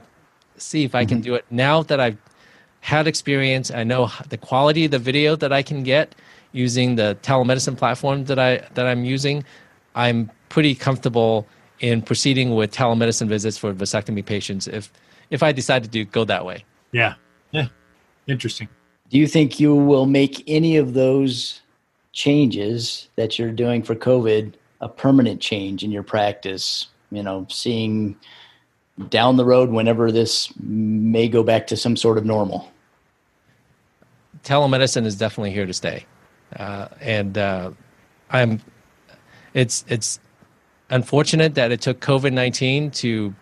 see 0.57 0.83
if 0.83 0.95
I 0.95 1.05
can 1.05 1.19
mm-hmm. 1.19 1.25
do 1.25 1.35
it. 1.35 1.45
Now 1.51 1.83
that 1.83 2.01
I've 2.01 2.17
had 2.81 3.07
experience, 3.07 3.71
I 3.71 3.85
know 3.85 4.11
the 4.31 4.39
quality 4.39 4.87
of 4.87 4.91
the 4.91 4.99
video 4.99 5.37
that 5.37 5.53
I 5.53 5.63
can 5.63 5.83
get 5.83 6.15
using 6.53 6.97
the 6.97 7.19
telemedicine 7.21 7.77
platform 7.77 8.25
that 8.25 8.39
I 8.39 8.67
that 8.73 8.87
I'm 8.87 9.05
using. 9.05 9.45
I'm 9.95 10.31
pretty 10.49 10.75
comfortable 10.75 11.47
in 11.81 12.01
proceeding 12.01 12.55
with 12.55 12.73
telemedicine 12.73 13.29
visits 13.29 13.59
for 13.59 13.75
vasectomy 13.75 14.25
patients 14.25 14.67
if 14.67 14.91
if 15.29 15.43
I 15.43 15.53
decide 15.53 15.83
to 15.83 15.91
do 15.91 16.07
go 16.07 16.25
that 16.25 16.47
way. 16.47 16.65
Yeah. 16.93 17.17
Yeah. 17.51 17.69
Interesting. 18.27 18.69
Do 19.11 19.19
you 19.19 19.27
think 19.27 19.61
you 19.61 19.75
will 19.75 20.07
make 20.07 20.43
any 20.47 20.79
of 20.79 20.95
those 20.95 21.61
changes 22.13 23.11
that 23.17 23.39
you're 23.39 23.53
doing 23.53 23.83
for 23.83 23.95
COVID 23.95 24.55
a 24.85 24.89
permanent 24.89 25.41
change 25.41 25.83
in 25.83 25.91
your 25.91 26.05
practice? 26.05 26.87
You 27.11 27.23
know, 27.23 27.47
seeing 27.51 28.17
down 29.09 29.37
the 29.37 29.45
road 29.45 29.71
whenever 29.71 30.13
this 30.13 30.53
may 30.61 31.27
go 31.27 31.43
back 31.43 31.67
to 31.69 31.77
some 31.77 31.97
sort 31.97 32.19
of 32.19 32.25
normal? 32.25 32.71
Telemedicine 34.45 35.07
is 35.07 35.17
definitely 35.17 35.51
here 35.51 35.67
to 35.67 35.73
stay, 35.73 36.05
uh, 36.57 36.89
and 37.01 37.37
uh, 37.39 37.71
I'm. 38.31 38.61
It's 39.55 39.85
it's 39.89 40.21
unfortunate 40.91 41.55
that 41.55 41.73
it 41.73 41.81
took 41.81 42.01
COVID 42.01 42.33
19 42.33 42.91
to 42.91 43.35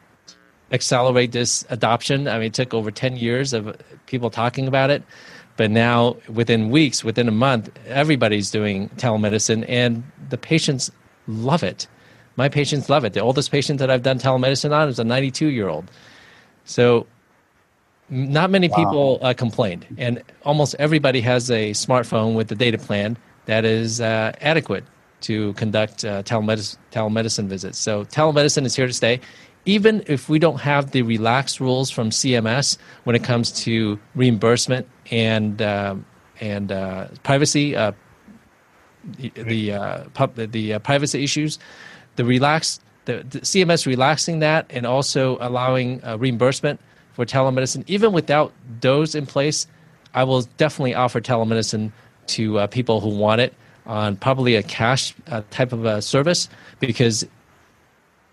accelerate 0.70 1.32
this 1.32 1.66
adoption. 1.70 2.28
I 2.28 2.34
mean, 2.34 2.46
it 2.46 2.54
took 2.54 2.72
over 2.72 2.90
10 2.90 3.16
years 3.16 3.52
of 3.52 3.76
people 4.06 4.30
talking 4.30 4.68
about 4.68 4.90
it. 4.90 5.02
But 5.56 5.70
now, 5.70 6.16
within 6.28 6.70
weeks, 6.70 7.04
within 7.04 7.28
a 7.28 7.32
month, 7.32 7.70
everybody's 7.86 8.50
doing 8.50 8.88
telemedicine, 8.90 9.66
and 9.68 10.02
the 10.30 10.38
patients 10.38 10.90
love 11.26 11.62
it. 11.62 11.86
My 12.36 12.48
patients 12.48 12.88
love 12.88 13.04
it. 13.04 13.12
The 13.12 13.20
oldest 13.20 13.50
patient 13.50 13.78
that 13.78 13.90
I've 13.90 14.02
done 14.02 14.18
telemedicine 14.18 14.72
on 14.72 14.88
is 14.88 14.98
a 14.98 15.04
92 15.04 15.48
year 15.48 15.68
old. 15.68 15.90
So, 16.64 17.06
not 18.08 18.50
many 18.50 18.68
wow. 18.68 18.76
people 18.76 19.18
uh, 19.22 19.34
complained, 19.34 19.86
and 19.96 20.22
almost 20.44 20.74
everybody 20.78 21.20
has 21.22 21.50
a 21.50 21.70
smartphone 21.70 22.34
with 22.34 22.48
the 22.48 22.54
data 22.54 22.78
plan 22.78 23.16
that 23.46 23.64
is 23.64 24.00
uh, 24.00 24.32
adequate 24.40 24.84
to 25.22 25.52
conduct 25.54 26.04
uh, 26.04 26.22
telemedicine, 26.22 26.76
telemedicine 26.90 27.46
visits. 27.46 27.78
So 27.78 28.04
telemedicine 28.04 28.64
is 28.64 28.76
here 28.76 28.86
to 28.86 28.92
stay. 28.92 29.20
Even 29.64 30.02
if 30.06 30.28
we 30.28 30.38
don't 30.38 30.60
have 30.60 30.90
the 30.90 31.02
relaxed 31.02 31.60
rules 31.60 31.90
from 31.90 32.10
CMS 32.10 32.76
when 33.04 33.14
it 33.14 33.22
comes 33.22 33.52
to 33.62 33.98
reimbursement 34.14 34.88
and 35.10 35.62
uh, 35.62 35.94
and 36.40 36.72
uh, 36.72 37.06
privacy, 37.22 37.76
uh, 37.76 37.92
the 39.04 39.30
the, 39.30 39.72
uh, 39.72 40.04
pub, 40.14 40.34
the 40.34 40.74
uh, 40.74 40.78
privacy 40.78 41.22
issues, 41.22 41.58
the 42.16 42.24
relax 42.24 42.80
the, 43.04 43.24
the, 43.28 43.40
CMS 43.40 43.86
relaxing 43.86 44.38
that 44.38 44.66
and 44.70 44.86
also 44.86 45.36
allowing 45.40 46.00
reimbursement 46.18 46.80
for 47.12 47.26
telemedicine. 47.26 47.84
Even 47.88 48.12
without 48.12 48.52
those 48.80 49.14
in 49.14 49.26
place, 49.26 49.66
I 50.14 50.24
will 50.24 50.42
definitely 50.56 50.94
offer 50.94 51.20
telemedicine 51.20 51.90
to 52.28 52.66
people 52.68 53.00
who 53.00 53.08
want 53.08 53.40
it 53.40 53.54
on 53.86 54.16
probably 54.16 54.54
a 54.56 54.62
cash 54.62 55.14
uh, 55.28 55.42
type 55.50 55.72
of 55.72 55.84
a 55.84 56.00
service 56.02 56.48
because 56.80 57.26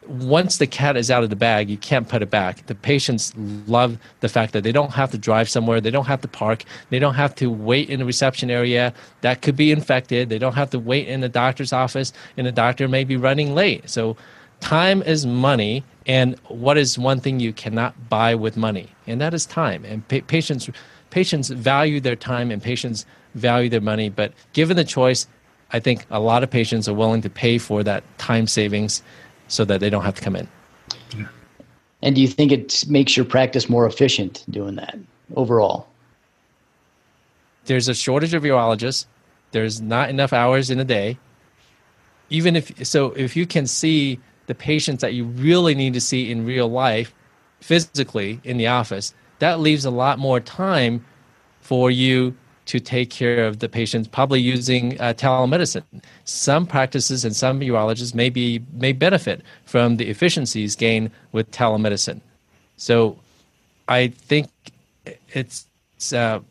once 0.10 0.58
the 0.58 0.66
cat 0.66 0.98
is 0.98 1.12
out 1.12 1.24
of 1.24 1.30
the 1.30 1.36
bag, 1.36 1.70
you 1.70 1.78
can't 1.78 2.10
put 2.10 2.24
it 2.24 2.32
back. 2.32 2.66
The 2.66 2.74
patients 2.74 3.32
love 3.68 3.98
the 4.22 4.30
fact 4.30 4.54
that 4.54 4.64
they 4.64 4.72
don't 4.72 4.92
have 4.92 5.12
to 5.12 5.18
drive 5.18 5.48
somewhere, 5.48 5.80
they 5.80 5.92
don't 5.92 6.08
have 6.08 6.22
to 6.22 6.28
park, 6.28 6.66
they 6.90 6.98
don't 6.98 7.14
have 7.14 7.36
to 7.36 7.52
wait 7.52 7.90
in 7.90 8.00
the 8.00 8.06
reception 8.06 8.50
area 8.50 8.94
that 9.22 9.44
could 9.44 9.56
be 9.56 9.72
infected, 9.72 10.30
they 10.30 10.40
don't 10.40 10.56
have 10.56 10.72
to 10.72 10.80
wait 10.80 11.08
in 11.08 11.22
the 11.22 11.30
doctor's 11.30 11.72
office, 11.72 12.12
and 12.38 12.48
the 12.48 12.52
doctor 12.52 12.88
may 12.88 13.04
be 13.04 13.18
running 13.18 13.54
late. 13.54 13.88
So, 13.88 14.18
time 14.62 15.04
is 15.04 15.26
money, 15.26 15.84
and 16.08 16.38
what 16.48 16.78
is 16.78 16.98
one 16.98 17.20
thing 17.20 17.40
you 17.40 17.54
cannot 17.54 18.10
buy 18.10 18.34
with 18.34 18.58
money? 18.58 18.90
And 19.06 19.22
that 19.22 19.34
is 19.34 19.46
time. 19.46 19.86
And 19.86 20.06
pa- 20.08 20.26
patients 20.26 20.70
patients 21.12 21.50
value 21.50 22.00
their 22.00 22.16
time, 22.16 22.50
and 22.50 22.62
patients 22.62 23.06
value 23.36 23.70
their 23.70 23.82
money. 23.82 24.10
But 24.10 24.34
given 24.54 24.76
the 24.76 24.84
choice, 24.84 25.28
I 25.72 25.80
think 25.80 26.06
a 26.10 26.20
lot 26.20 26.44
of 26.44 26.50
patients 26.50 26.90
are 26.90 26.94
willing 26.96 27.22
to 27.22 27.30
pay 27.30 27.60
for 27.60 27.84
that 27.84 28.04
time 28.18 28.48
savings 28.48 29.04
so 29.50 29.66
that 29.66 29.82
they 29.82 29.90
don't 29.90 30.04
have 30.04 30.16
to 30.16 30.22
come 30.22 30.36
in. 30.36 30.48
And 32.02 32.16
do 32.16 32.22
you 32.22 32.28
think 32.28 32.52
it 32.52 32.86
makes 32.88 33.18
your 33.18 33.26
practice 33.26 33.68
more 33.68 33.86
efficient 33.86 34.46
doing 34.50 34.76
that 34.76 34.98
overall? 35.36 35.88
There's 37.66 37.90
a 37.90 37.94
shortage 37.94 38.34
of 38.34 38.44
urologists. 38.44 39.06
There's 39.52 39.82
not 39.82 40.10
enough 40.10 40.32
hours 40.32 40.70
in 40.70 40.80
a 40.80 40.86
day. 40.86 41.18
Even 42.30 42.56
if 42.56 42.86
so, 42.86 43.12
if 43.12 43.36
you 43.36 43.46
can 43.46 43.68
see 43.68 44.20
the 44.46 44.56
patients 44.56 45.02
that 45.02 45.14
you 45.14 45.26
really 45.26 45.76
need 45.76 45.94
to 45.94 46.02
see 46.02 46.32
in 46.32 46.46
real 46.46 46.70
life 46.70 47.14
physically 47.60 48.40
in 48.44 48.58
the 48.58 48.68
office, 48.68 49.14
that 49.40 49.60
leaves 49.60 49.86
a 49.86 49.92
lot 49.92 50.20
more 50.20 50.40
time 50.40 51.04
for 51.62 51.92
you 51.92 52.36
to 52.70 52.80
take 52.80 53.10
care 53.10 53.48
of 53.48 53.58
the 53.58 53.68
patients, 53.68 54.08
probably 54.08 54.40
using 54.40 55.00
uh, 55.02 55.12
telemedicine. 55.14 55.84
Some 56.26 56.68
practices 56.68 57.26
and 57.26 57.36
some 57.36 57.62
urologists 57.62 58.14
may 58.14 58.30
be 58.30 58.62
may 58.74 58.94
benefit 58.94 59.42
from 59.66 59.98
the 59.98 60.08
efficiencies 60.08 60.76
gained 60.76 61.10
with 61.32 61.50
telemedicine. 61.50 62.22
So, 62.78 63.18
I 63.88 64.10
think 64.10 64.48
it's 65.34 65.66
it's, 65.96 66.14
uh, 66.14 66.42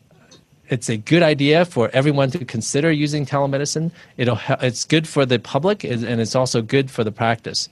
it's 0.67 0.89
a 0.89 0.97
good 0.97 1.23
idea 1.23 1.63
for 1.63 1.89
everyone 1.93 2.31
to 2.31 2.43
consider 2.43 2.91
using 2.91 3.25
telemedicine. 3.25 3.89
It'll 4.17 4.39
it's 4.61 4.83
good 4.83 5.07
for 5.07 5.25
the 5.25 5.39
public 5.39 5.85
and 5.85 6.03
it's 6.03 6.35
also 6.35 6.61
good 6.61 6.91
for 6.91 7.05
the 7.05 7.13
practice. 7.13 7.69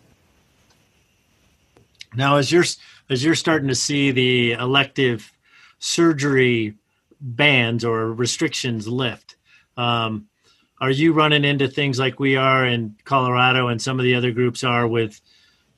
Now, 2.15 2.37
as 2.37 2.49
you're 2.49 2.69
as 3.09 3.25
you're 3.25 3.35
starting 3.35 3.67
to 3.67 3.75
see 3.75 4.11
the 4.11 4.53
elective 4.53 5.33
surgery 5.79 6.75
bans 7.19 7.83
or 7.83 8.13
restrictions 8.13 8.87
lift. 8.87 9.35
Um, 9.75 10.27
are 10.79 10.91
you 10.91 11.13
running 11.13 11.43
into 11.43 11.67
things 11.67 11.97
like 11.97 12.19
we 12.19 12.35
are 12.35 12.65
in 12.65 12.95
Colorado 13.03 13.67
and 13.67 13.81
some 13.81 13.99
of 13.99 14.03
the 14.03 14.15
other 14.15 14.31
groups 14.31 14.63
are 14.63 14.87
with, 14.87 15.19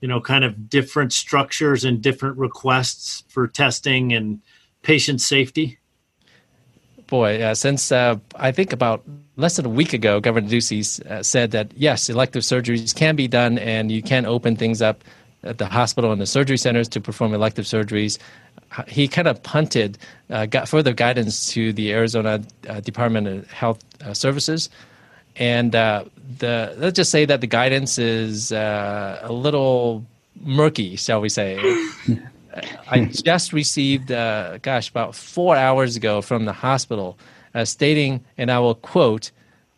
you 0.01 0.08
know, 0.08 0.19
kind 0.19 0.43
of 0.43 0.69
different 0.69 1.13
structures 1.13 1.86
and 1.86 2.01
different 2.01 2.38
requests 2.38 3.24
for 3.29 3.48
testing 3.48 4.12
and 4.12 4.41
patient 4.81 5.22
safety? 5.22 5.79
Boy, 7.08 7.41
uh, 7.41 7.55
since 7.55 7.91
uh, 7.91 8.17
I 8.36 8.51
think 8.51 8.74
about 8.74 9.03
less 9.36 9.55
than 9.55 9.65
a 9.65 9.69
week 9.69 9.93
ago, 9.93 10.19
Governor 10.19 10.48
Ducey 10.48 11.05
uh, 11.10 11.24
said 11.24 11.51
that 11.51 11.72
yes, 11.75 12.10
elective 12.10 12.43
surgeries 12.43 12.93
can 12.93 13.15
be 13.15 13.27
done 13.27 13.58
and 13.58 13.91
you 13.91 14.03
can 14.03 14.25
open 14.25 14.55
things 14.55 14.81
up 14.81 15.03
at 15.43 15.58
the 15.58 15.65
hospital 15.65 16.12
and 16.12 16.22
the 16.22 16.27
surgery 16.27 16.58
centers 16.58 16.88
to 16.89 17.00
perform 17.00 17.34
elective 17.34 17.65
surgeries 17.65 18.19
he 18.88 19.07
kind 19.07 19.27
of 19.27 19.41
punted, 19.43 19.97
uh, 20.29 20.45
got 20.45 20.69
further 20.69 20.93
guidance 20.93 21.51
to 21.53 21.73
the 21.73 21.91
Arizona 21.91 22.41
uh, 22.67 22.79
Department 22.81 23.27
of 23.27 23.51
Health 23.51 23.83
uh, 24.05 24.13
Services, 24.13 24.69
and 25.35 25.75
uh, 25.75 26.05
the 26.38 26.75
let's 26.77 26.95
just 26.95 27.11
say 27.11 27.25
that 27.25 27.41
the 27.41 27.47
guidance 27.47 27.97
is 27.97 28.51
uh, 28.51 29.19
a 29.23 29.31
little 29.31 30.05
murky, 30.41 30.95
shall 30.95 31.21
we 31.21 31.29
say? 31.29 31.59
I 32.91 33.05
just 33.05 33.53
received, 33.53 34.11
uh, 34.11 34.57
gosh, 34.57 34.89
about 34.89 35.15
four 35.15 35.55
hours 35.55 35.95
ago 35.95 36.21
from 36.21 36.45
the 36.45 36.53
hospital, 36.53 37.17
stating, 37.63 38.23
and 38.38 38.51
I 38.51 38.59
will 38.59 38.75
quote. 38.75 39.31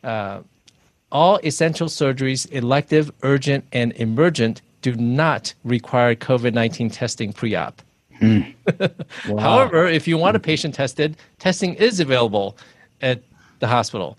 all 0.03 1.39
essential 1.43 1.87
surgeries, 1.87 2.49
elective, 2.51 3.11
urgent, 3.23 3.65
and 3.73 3.91
emergent, 3.93 4.61
do 4.81 4.95
not 4.95 5.53
require 5.63 6.15
COVID 6.15 6.53
19 6.53 6.89
testing 6.89 7.33
pre 7.33 7.55
op. 7.55 7.81
Mm. 8.21 8.53
wow. 9.27 9.37
However, 9.37 9.87
if 9.87 10.07
you 10.07 10.17
want 10.17 10.35
a 10.35 10.39
patient 10.39 10.75
tested, 10.75 11.17
testing 11.39 11.73
is 11.75 11.99
available 11.99 12.55
at 13.01 13.21
the 13.59 13.67
hospital. 13.67 14.17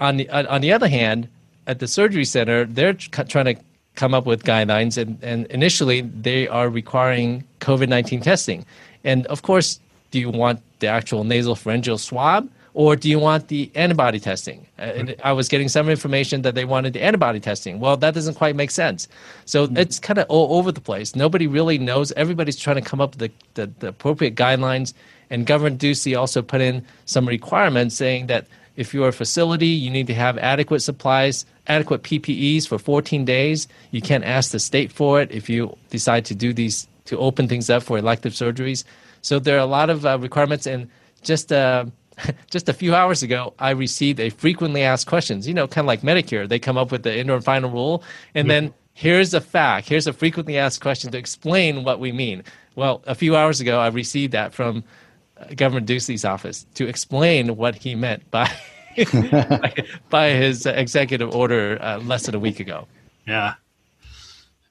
On 0.00 0.16
the 0.16 0.28
on 0.30 0.60
the 0.60 0.72
other 0.72 0.88
hand, 0.88 1.28
at 1.66 1.78
the 1.80 1.88
surgery 1.88 2.24
center, 2.24 2.64
they're 2.64 2.94
trying 2.94 3.44
to 3.44 3.56
come 3.94 4.14
up 4.14 4.26
with 4.26 4.44
guidelines, 4.44 4.96
and, 4.96 5.18
and 5.22 5.46
initially 5.46 6.02
they 6.02 6.46
are 6.48 6.68
requiring 6.68 7.44
COVID 7.60 7.88
nineteen 7.88 8.20
testing. 8.20 8.64
And 9.04 9.26
of 9.26 9.42
course, 9.42 9.80
do 10.10 10.18
you 10.18 10.30
want 10.30 10.60
the 10.78 10.86
actual 10.86 11.24
nasal 11.24 11.54
pharyngeal 11.54 11.98
swab? 11.98 12.48
Or 12.78 12.94
do 12.94 13.10
you 13.10 13.18
want 13.18 13.48
the 13.48 13.72
antibody 13.74 14.20
testing? 14.20 14.64
And 14.78 15.16
I 15.24 15.32
was 15.32 15.48
getting 15.48 15.68
some 15.68 15.88
information 15.88 16.42
that 16.42 16.54
they 16.54 16.64
wanted 16.64 16.92
the 16.92 17.02
antibody 17.02 17.40
testing. 17.40 17.80
Well, 17.80 17.96
that 17.96 18.14
doesn't 18.14 18.36
quite 18.36 18.54
make 18.54 18.70
sense. 18.70 19.08
So 19.46 19.66
mm-hmm. 19.66 19.78
it's 19.78 19.98
kind 19.98 20.16
of 20.16 20.26
all 20.28 20.56
over 20.56 20.70
the 20.70 20.80
place. 20.80 21.16
Nobody 21.16 21.48
really 21.48 21.78
knows. 21.78 22.12
Everybody's 22.12 22.56
trying 22.56 22.76
to 22.76 22.82
come 22.82 23.00
up 23.00 23.16
with 23.16 23.32
the, 23.32 23.32
the, 23.54 23.72
the 23.80 23.88
appropriate 23.88 24.36
guidelines. 24.36 24.94
And 25.28 25.44
Governor 25.44 25.74
Ducey 25.74 26.16
also 26.16 26.40
put 26.40 26.60
in 26.60 26.86
some 27.04 27.26
requirements 27.26 27.96
saying 27.96 28.28
that 28.28 28.46
if 28.76 28.94
you're 28.94 29.08
a 29.08 29.12
facility, 29.12 29.66
you 29.66 29.90
need 29.90 30.06
to 30.06 30.14
have 30.14 30.38
adequate 30.38 30.78
supplies, 30.78 31.46
adequate 31.66 32.04
PPEs 32.04 32.68
for 32.68 32.78
14 32.78 33.24
days. 33.24 33.66
You 33.90 34.02
can't 34.02 34.22
ask 34.22 34.52
the 34.52 34.60
state 34.60 34.92
for 34.92 35.20
it 35.20 35.32
if 35.32 35.50
you 35.50 35.76
decide 35.90 36.24
to 36.26 36.34
do 36.36 36.52
these, 36.52 36.86
to 37.06 37.18
open 37.18 37.48
things 37.48 37.70
up 37.70 37.82
for 37.82 37.98
elective 37.98 38.34
surgeries. 38.34 38.84
So 39.22 39.40
there 39.40 39.56
are 39.56 39.66
a 39.66 39.66
lot 39.66 39.90
of 39.90 40.06
uh, 40.06 40.16
requirements. 40.20 40.64
And 40.64 40.88
just 41.22 41.52
uh, 41.52 41.86
just 42.50 42.68
a 42.68 42.72
few 42.72 42.94
hours 42.94 43.22
ago, 43.22 43.54
I 43.58 43.70
received 43.70 44.20
a 44.20 44.30
frequently 44.30 44.82
asked 44.82 45.06
questions. 45.06 45.46
You 45.46 45.54
know, 45.54 45.66
kind 45.66 45.84
of 45.84 45.86
like 45.86 46.02
Medicare, 46.02 46.48
they 46.48 46.58
come 46.58 46.76
up 46.76 46.92
with 46.92 47.02
the 47.02 47.16
interim 47.16 47.42
final 47.42 47.70
rule, 47.70 48.02
and 48.34 48.48
then 48.50 48.74
here's 48.94 49.32
a 49.32 49.40
fact, 49.40 49.88
here's 49.88 50.06
a 50.06 50.12
frequently 50.12 50.58
asked 50.58 50.80
question 50.80 51.12
to 51.12 51.18
explain 51.18 51.84
what 51.84 52.00
we 52.00 52.10
mean. 52.10 52.42
Well, 52.74 53.02
a 53.06 53.14
few 53.14 53.36
hours 53.36 53.60
ago, 53.60 53.78
I 53.80 53.88
received 53.88 54.32
that 54.32 54.52
from 54.52 54.84
uh, 55.36 55.46
Governor 55.54 55.84
Ducey's 55.84 56.24
office 56.24 56.66
to 56.74 56.88
explain 56.88 57.56
what 57.56 57.76
he 57.76 57.94
meant 57.94 58.28
by 58.30 58.50
by, 60.10 60.30
his 60.30 60.66
executive 60.66 61.32
order 61.32 61.78
uh, 61.80 61.98
less 61.98 62.26
than 62.26 62.34
a 62.34 62.38
week 62.40 62.58
ago. 62.58 62.88
Yeah, 63.26 63.54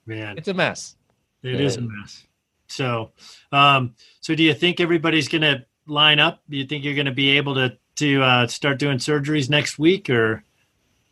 man, 0.05 0.37
it's 0.37 0.49
a 0.49 0.53
mess. 0.53 0.95
It 1.43 1.61
is 1.61 1.77
a 1.77 1.81
mess. 1.81 2.25
So, 2.67 3.11
um, 3.53 3.95
so 4.19 4.35
do 4.35 4.43
you 4.43 4.53
think 4.53 4.81
everybody's 4.81 5.29
going 5.29 5.43
to 5.43 5.65
line 5.87 6.19
up? 6.19 6.41
Do 6.49 6.57
you 6.57 6.65
think 6.65 6.83
you're 6.83 6.95
going 6.95 7.05
to 7.05 7.11
be 7.11 7.37
able 7.37 7.55
to 7.55 7.77
to 7.97 8.21
uh, 8.21 8.47
start 8.47 8.77
doing 8.77 8.97
surgeries 8.97 9.49
next 9.49 9.79
week, 9.79 10.09
or? 10.09 10.43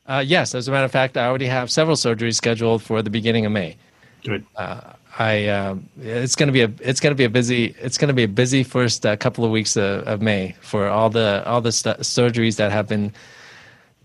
Uh, 0.06 0.24
yes, 0.26 0.54
as 0.54 0.68
a 0.68 0.72
matter 0.72 0.86
of 0.86 0.92
fact, 0.92 1.18
I 1.18 1.26
already 1.26 1.48
have 1.48 1.72
several 1.72 1.96
surgeries 1.96 2.36
scheduled 2.36 2.84
for 2.84 3.02
the 3.02 3.10
beginning 3.10 3.46
of 3.46 3.52
May. 3.52 3.76
Good. 4.24 4.46
Uh, 4.56 4.94
I 5.18 5.48
um, 5.48 5.90
it's 6.02 6.36
going 6.36 6.48
to 6.48 6.54
be 6.54 6.62
a 6.62 6.72
it's 6.80 7.00
going 7.00 7.12
to 7.12 7.18
be 7.18 7.24
a 7.24 7.30
busy 7.30 7.74
it's 7.80 7.98
going 7.98 8.10
to 8.10 8.14
be 8.14 8.24
a 8.24 8.28
busy 8.28 8.64
first 8.64 9.06
uh, 9.06 9.16
couple 9.16 9.46
of 9.46 9.52
weeks 9.52 9.78
of, 9.78 10.08
of, 10.08 10.22
May 10.22 10.56
for 10.62 10.88
all 10.88 11.10
the 11.10 11.44
all 11.46 11.62
the 11.62 11.72
st- 11.72 12.00
surgeries 12.00 12.58
that 12.58 12.72
have 12.72 12.88
been 12.88 13.14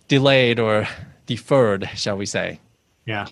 delayed 0.09 0.59
or 0.59 0.87
deferred, 1.27 1.89
shall 1.97 2.17
we 2.17 2.27
say? 2.27 2.61
Yeah. 3.07 3.27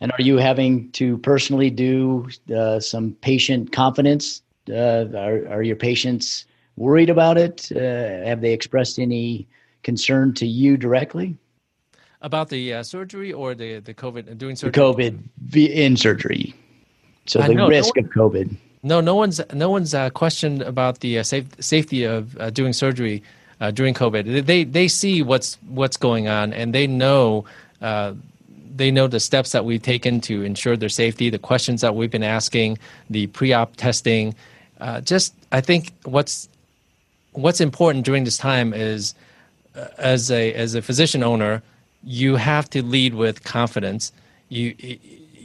And 0.00 0.12
are 0.12 0.22
you 0.22 0.36
having 0.36 0.90
to 0.92 1.18
personally 1.18 1.70
do 1.70 2.28
uh, 2.54 2.78
some 2.78 3.12
patient 3.22 3.72
confidence 3.72 4.42
uh, 4.70 5.06
are, 5.16 5.48
are 5.48 5.62
your 5.62 5.76
patients 5.76 6.46
worried 6.76 7.10
about 7.10 7.38
it? 7.38 7.70
Uh, 7.74 8.24
have 8.26 8.40
they 8.40 8.52
expressed 8.52 8.98
any 8.98 9.46
concern 9.82 10.34
to 10.34 10.46
you 10.46 10.76
directly? 10.76 11.36
About 12.22 12.48
the 12.48 12.74
uh, 12.74 12.82
surgery 12.82 13.32
or 13.32 13.54
the, 13.54 13.80
the 13.80 13.92
COVID, 13.92 14.30
uh, 14.30 14.34
doing 14.34 14.56
surgery? 14.56 14.72
The 14.72 14.80
COVID 14.80 15.66
in 15.68 15.96
surgery. 15.96 16.54
So 17.26 17.40
the 17.40 17.54
know, 17.54 17.68
risk 17.68 17.96
no 17.96 18.02
one, 18.02 18.08
of 18.08 18.32
COVID. 18.32 18.56
No, 18.82 19.00
no 19.00 19.14
one's 19.14 19.40
no 19.52 19.70
one's 19.70 19.94
uh, 19.94 20.10
questioned 20.10 20.62
about 20.62 21.00
the 21.00 21.18
uh, 21.18 21.22
safe, 21.22 21.46
safety 21.58 22.04
of 22.04 22.36
uh, 22.38 22.50
doing 22.50 22.72
surgery 22.72 23.22
uh, 23.60 23.70
during 23.70 23.94
COVID. 23.94 24.44
They 24.44 24.64
they 24.64 24.88
see 24.88 25.22
what's 25.22 25.58
what's 25.68 25.96
going 25.96 26.28
on 26.28 26.52
and 26.52 26.74
they 26.74 26.86
know 26.86 27.46
uh, 27.80 28.12
they 28.74 28.90
know 28.90 29.06
the 29.06 29.20
steps 29.20 29.52
that 29.52 29.64
we've 29.64 29.82
taken 29.82 30.20
to 30.22 30.42
ensure 30.42 30.76
their 30.76 30.88
safety, 30.88 31.30
the 31.30 31.38
questions 31.38 31.80
that 31.80 31.94
we've 31.94 32.10
been 32.10 32.24
asking, 32.24 32.78
the 33.08 33.26
pre-op 33.28 33.76
testing, 33.76 34.34
uh, 34.80 35.00
just 35.00 35.34
I 35.52 35.60
think 35.60 35.92
what's 36.04 36.48
what's 37.32 37.60
important 37.60 38.04
during 38.04 38.24
this 38.24 38.36
time 38.36 38.72
is 38.72 39.14
uh, 39.76 39.86
as 39.98 40.30
a 40.30 40.52
as 40.54 40.74
a 40.74 40.82
physician 40.82 41.22
owner, 41.22 41.62
you 42.02 42.36
have 42.36 42.68
to 42.70 42.82
lead 42.82 43.14
with 43.14 43.44
confidence. 43.44 44.12
You 44.48 44.74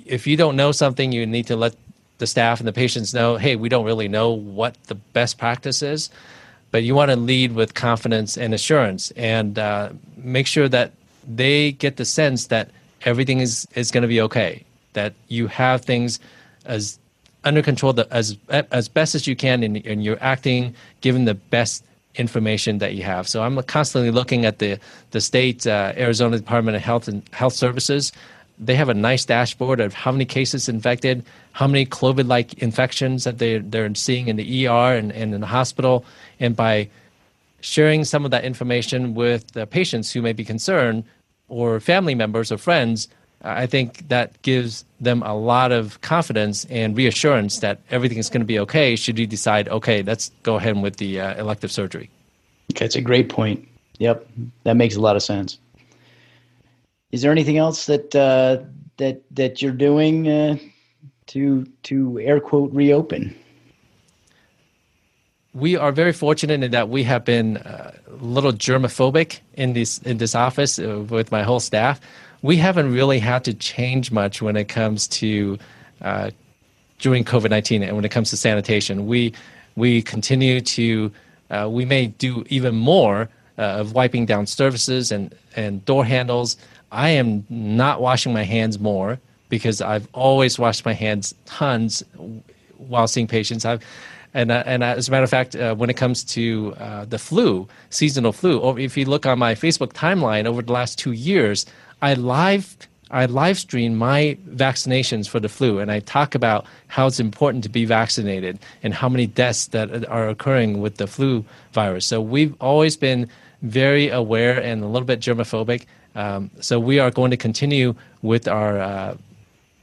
if 0.05 0.25
you 0.25 0.35
don't 0.37 0.55
know 0.55 0.71
something, 0.71 1.11
you 1.11 1.25
need 1.25 1.47
to 1.47 1.55
let 1.55 1.75
the 2.17 2.27
staff 2.27 2.59
and 2.59 2.67
the 2.67 2.73
patients 2.73 3.13
know, 3.13 3.37
hey, 3.37 3.55
we 3.55 3.69
don't 3.69 3.85
really 3.85 4.07
know 4.07 4.31
what 4.31 4.75
the 4.85 4.95
best 4.95 5.37
practice 5.37 5.81
is, 5.81 6.09
but 6.71 6.83
you 6.83 6.93
want 6.93 7.09
to 7.11 7.15
lead 7.15 7.53
with 7.53 7.73
confidence 7.73 8.37
and 8.37 8.53
assurance, 8.53 9.11
and 9.11 9.57
uh, 9.57 9.89
make 10.17 10.47
sure 10.47 10.67
that 10.67 10.91
they 11.27 11.71
get 11.71 11.97
the 11.97 12.05
sense 12.05 12.47
that 12.47 12.69
everything 13.03 13.39
is 13.39 13.67
is 13.75 13.91
going 13.91 14.01
to 14.01 14.07
be 14.07 14.21
okay. 14.21 14.65
That 14.93 15.13
you 15.27 15.47
have 15.47 15.85
things 15.85 16.19
as 16.65 16.99
under 17.43 17.61
control 17.61 17.93
the, 17.93 18.07
as 18.11 18.37
as 18.49 18.87
best 18.87 19.15
as 19.15 19.27
you 19.27 19.35
can, 19.35 19.63
and, 19.63 19.77
and 19.85 20.03
you're 20.03 20.21
acting 20.21 20.75
given 21.01 21.25
the 21.25 21.35
best 21.35 21.83
information 22.15 22.79
that 22.79 22.95
you 22.95 23.03
have. 23.03 23.27
So 23.27 23.43
I'm 23.43 23.61
constantly 23.63 24.11
looking 24.11 24.45
at 24.45 24.59
the 24.59 24.79
the 25.11 25.21
state 25.21 25.65
uh, 25.65 25.93
Arizona 25.95 26.37
Department 26.37 26.75
of 26.75 26.83
Health 26.83 27.07
and 27.07 27.23
Health 27.31 27.53
Services. 27.53 28.11
They 28.61 28.75
have 28.75 28.89
a 28.89 28.93
nice 28.93 29.23
dashboard 29.23 29.79
of 29.79 29.93
how 29.93 30.11
many 30.11 30.25
cases 30.25 30.67
infected, 30.67 31.23
how 31.53 31.65
many 31.65 31.85
COVID-like 31.85 32.55
infections 32.61 33.23
that 33.23 33.37
they 33.37 33.59
they're 33.59 33.93
seeing 33.95 34.27
in 34.27 34.35
the 34.35 34.67
ER 34.67 34.95
and, 34.95 35.11
and 35.11 35.33
in 35.33 35.41
the 35.41 35.47
hospital, 35.47 36.03
and 36.39 36.55
by 36.55 36.89
sharing 37.61 38.03
some 38.05 38.25
of 38.25 38.31
that 38.31 38.43
information 38.43 39.13
with 39.15 39.51
the 39.51 39.65
patients 39.65 40.11
who 40.11 40.21
may 40.21 40.33
be 40.33 40.45
concerned 40.45 41.03
or 41.47 41.79
family 41.79 42.15
members 42.15 42.51
or 42.51 42.57
friends, 42.57 43.07
I 43.41 43.67
think 43.67 44.09
that 44.09 44.41
gives 44.41 44.85
them 44.99 45.23
a 45.23 45.33
lot 45.33 45.71
of 45.71 46.01
confidence 46.01 46.65
and 46.65 46.95
reassurance 46.97 47.59
that 47.59 47.79
everything 47.89 48.17
is 48.17 48.29
going 48.29 48.41
to 48.41 48.45
be 48.45 48.59
okay 48.59 48.95
should 48.95 49.17
you 49.17 49.25
decide, 49.25 49.69
okay, 49.69 50.03
let's 50.03 50.31
go 50.43 50.55
ahead 50.55 50.81
with 50.81 50.97
the 50.97 51.21
uh, 51.21 51.39
elective 51.39 51.71
surgery. 51.71 52.09
Okay, 52.71 52.85
that's 52.85 52.95
a 52.95 53.01
great 53.01 53.29
point. 53.29 53.65
Yep, 53.99 54.27
that 54.63 54.75
makes 54.75 54.95
a 54.95 55.01
lot 55.01 55.15
of 55.15 55.23
sense. 55.23 55.57
Is 57.11 57.21
there 57.21 57.31
anything 57.31 57.57
else 57.57 57.85
that 57.87 58.15
uh, 58.15 58.63
that 58.97 59.23
that 59.31 59.61
you're 59.61 59.71
doing 59.71 60.27
uh, 60.27 60.57
to 61.27 61.65
to 61.83 62.19
air 62.19 62.39
quote 62.39 62.71
reopen? 62.71 63.35
we 65.53 65.75
are 65.75 65.91
very 65.91 66.13
fortunate 66.13 66.63
in 66.63 66.71
that 66.71 66.89
we 66.89 67.03
have 67.03 67.25
been 67.25 67.57
uh, 67.57 67.91
a 68.07 68.23
little 68.23 68.53
germophobic 68.53 69.39
in 69.53 69.73
this 69.73 69.97
in 69.99 70.17
this 70.17 70.35
office 70.35 70.79
uh, 70.79 71.03
with 71.09 71.31
my 71.31 71.43
whole 71.43 71.59
staff. 71.59 71.99
We 72.41 72.57
haven't 72.57 72.93
really 72.93 73.19
had 73.19 73.43
to 73.45 73.53
change 73.53 74.11
much 74.11 74.41
when 74.41 74.55
it 74.55 74.69
comes 74.69 75.07
to 75.07 75.57
uh, 76.01 76.31
during 76.99 77.23
COVID 77.23 77.49
nineteen 77.49 77.83
and 77.83 77.95
when 77.95 78.05
it 78.05 78.11
comes 78.11 78.29
to 78.29 78.37
sanitation. 78.37 79.07
We 79.07 79.33
we 79.75 80.01
continue 80.01 80.61
to 80.61 81.11
uh, 81.49 81.67
we 81.69 81.85
may 81.85 82.07
do 82.07 82.45
even 82.49 82.75
more 82.75 83.29
uh, 83.57 83.61
of 83.61 83.93
wiping 83.93 84.25
down 84.25 84.45
surfaces 84.47 85.11
and 85.11 85.35
and 85.55 85.83
door 85.85 86.05
handles. 86.05 86.55
I 86.91 87.09
am 87.09 87.45
not 87.49 88.01
washing 88.01 88.33
my 88.33 88.43
hands 88.43 88.79
more 88.79 89.19
because 89.49 89.81
I've 89.81 90.07
always 90.13 90.57
washed 90.57 90.85
my 90.85 90.93
hands 90.93 91.35
tons 91.45 92.03
while 92.77 93.07
seeing 93.07 93.27
patients. 93.27 93.65
I've 93.65 93.83
and, 94.33 94.51
uh, 94.51 94.63
and 94.67 94.83
as 94.83 95.07
a 95.07 95.11
matter 95.11 95.23
of 95.23 95.29
fact, 95.29 95.55
uh, 95.55 95.73
when 95.73 95.89
it 95.89 95.97
comes 95.97 96.23
to 96.25 96.75
uh, 96.79 97.05
the 97.05 97.17
flu, 97.17 97.67
seasonal 97.89 98.31
flu, 98.31 98.77
if 98.77 98.95
you 98.95 99.05
look 99.05 99.25
on 99.25 99.39
my 99.39 99.55
Facebook 99.55 99.93
timeline 99.93 100.45
over 100.45 100.61
the 100.61 100.71
last 100.71 100.99
two 100.99 101.13
years, 101.13 101.65
I 102.01 102.13
live 102.13 102.77
I 103.11 103.25
live 103.25 103.57
stream 103.57 103.95
my 103.95 104.37
vaccinations 104.49 105.27
for 105.27 105.39
the 105.39 105.49
flu, 105.49 105.79
and 105.79 105.91
I 105.91 105.99
talk 105.99 106.35
about 106.35 106.67
how 106.87 107.07
it's 107.07 107.19
important 107.19 107.63
to 107.63 107.69
be 107.69 107.83
vaccinated 107.83 108.59
and 108.83 108.93
how 108.93 109.09
many 109.09 109.25
deaths 109.25 109.67
that 109.67 110.07
are 110.07 110.29
occurring 110.29 110.79
with 110.79 110.97
the 110.97 111.07
flu 111.07 111.43
virus. 111.73 112.05
So 112.05 112.21
we've 112.21 112.55
always 112.61 112.95
been 112.95 113.27
very 113.63 114.09
aware 114.09 114.61
and 114.61 114.83
a 114.83 114.87
little 114.87 115.07
bit 115.07 115.21
germophobic. 115.21 115.85
Um, 116.13 116.51
so 116.59 116.79
we 116.79 116.99
are 116.99 117.09
going 117.09 117.31
to 117.31 117.37
continue 117.37 117.95
with 118.21 118.47
our 118.47 118.79
uh, 118.79 119.17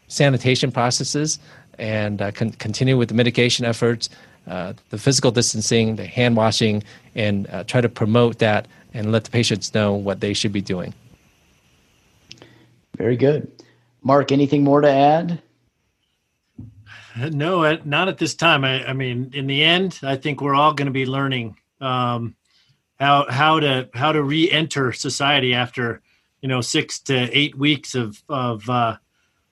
sanitation 0.06 0.70
processes 0.70 1.40
and 1.78 2.22
uh, 2.22 2.30
con- 2.30 2.52
continue 2.52 2.96
with 2.96 3.08
the 3.08 3.14
mitigation 3.14 3.64
efforts 3.64 4.08
uh, 4.46 4.72
the 4.90 4.98
physical 4.98 5.32
distancing, 5.32 5.96
the 5.96 6.06
hand 6.06 6.36
washing, 6.36 6.82
and 7.14 7.48
uh, 7.50 7.64
try 7.64 7.80
to 7.80 7.88
promote 7.88 8.38
that 8.38 8.68
and 8.94 9.10
let 9.10 9.24
the 9.24 9.30
patients 9.30 9.74
know 9.74 9.92
what 9.92 10.20
they 10.20 10.32
should 10.32 10.52
be 10.52 10.60
doing. 10.60 10.94
Very 12.96 13.16
good. 13.16 13.62
Mark, 14.02 14.32
anything 14.32 14.64
more 14.64 14.80
to 14.80 14.90
add? 14.90 15.42
No, 17.16 17.76
not 17.84 18.08
at 18.08 18.18
this 18.18 18.34
time. 18.34 18.64
I, 18.64 18.88
I 18.88 18.92
mean, 18.92 19.30
in 19.34 19.46
the 19.46 19.62
end, 19.62 20.00
I 20.02 20.16
think 20.16 20.40
we're 20.40 20.54
all 20.54 20.74
going 20.74 20.86
to 20.86 20.92
be 20.92 21.06
learning 21.06 21.56
um, 21.80 22.36
how 22.98 23.26
how 23.30 23.60
to 23.60 23.88
how 23.94 24.12
to 24.12 24.22
re-enter 24.22 24.92
society 24.92 25.54
after 25.54 26.02
you 26.40 26.48
know 26.48 26.60
six 26.60 26.98
to 27.00 27.14
eight 27.36 27.56
weeks 27.56 27.94
of 27.94 28.22
of 28.28 28.68
uh, 28.68 28.96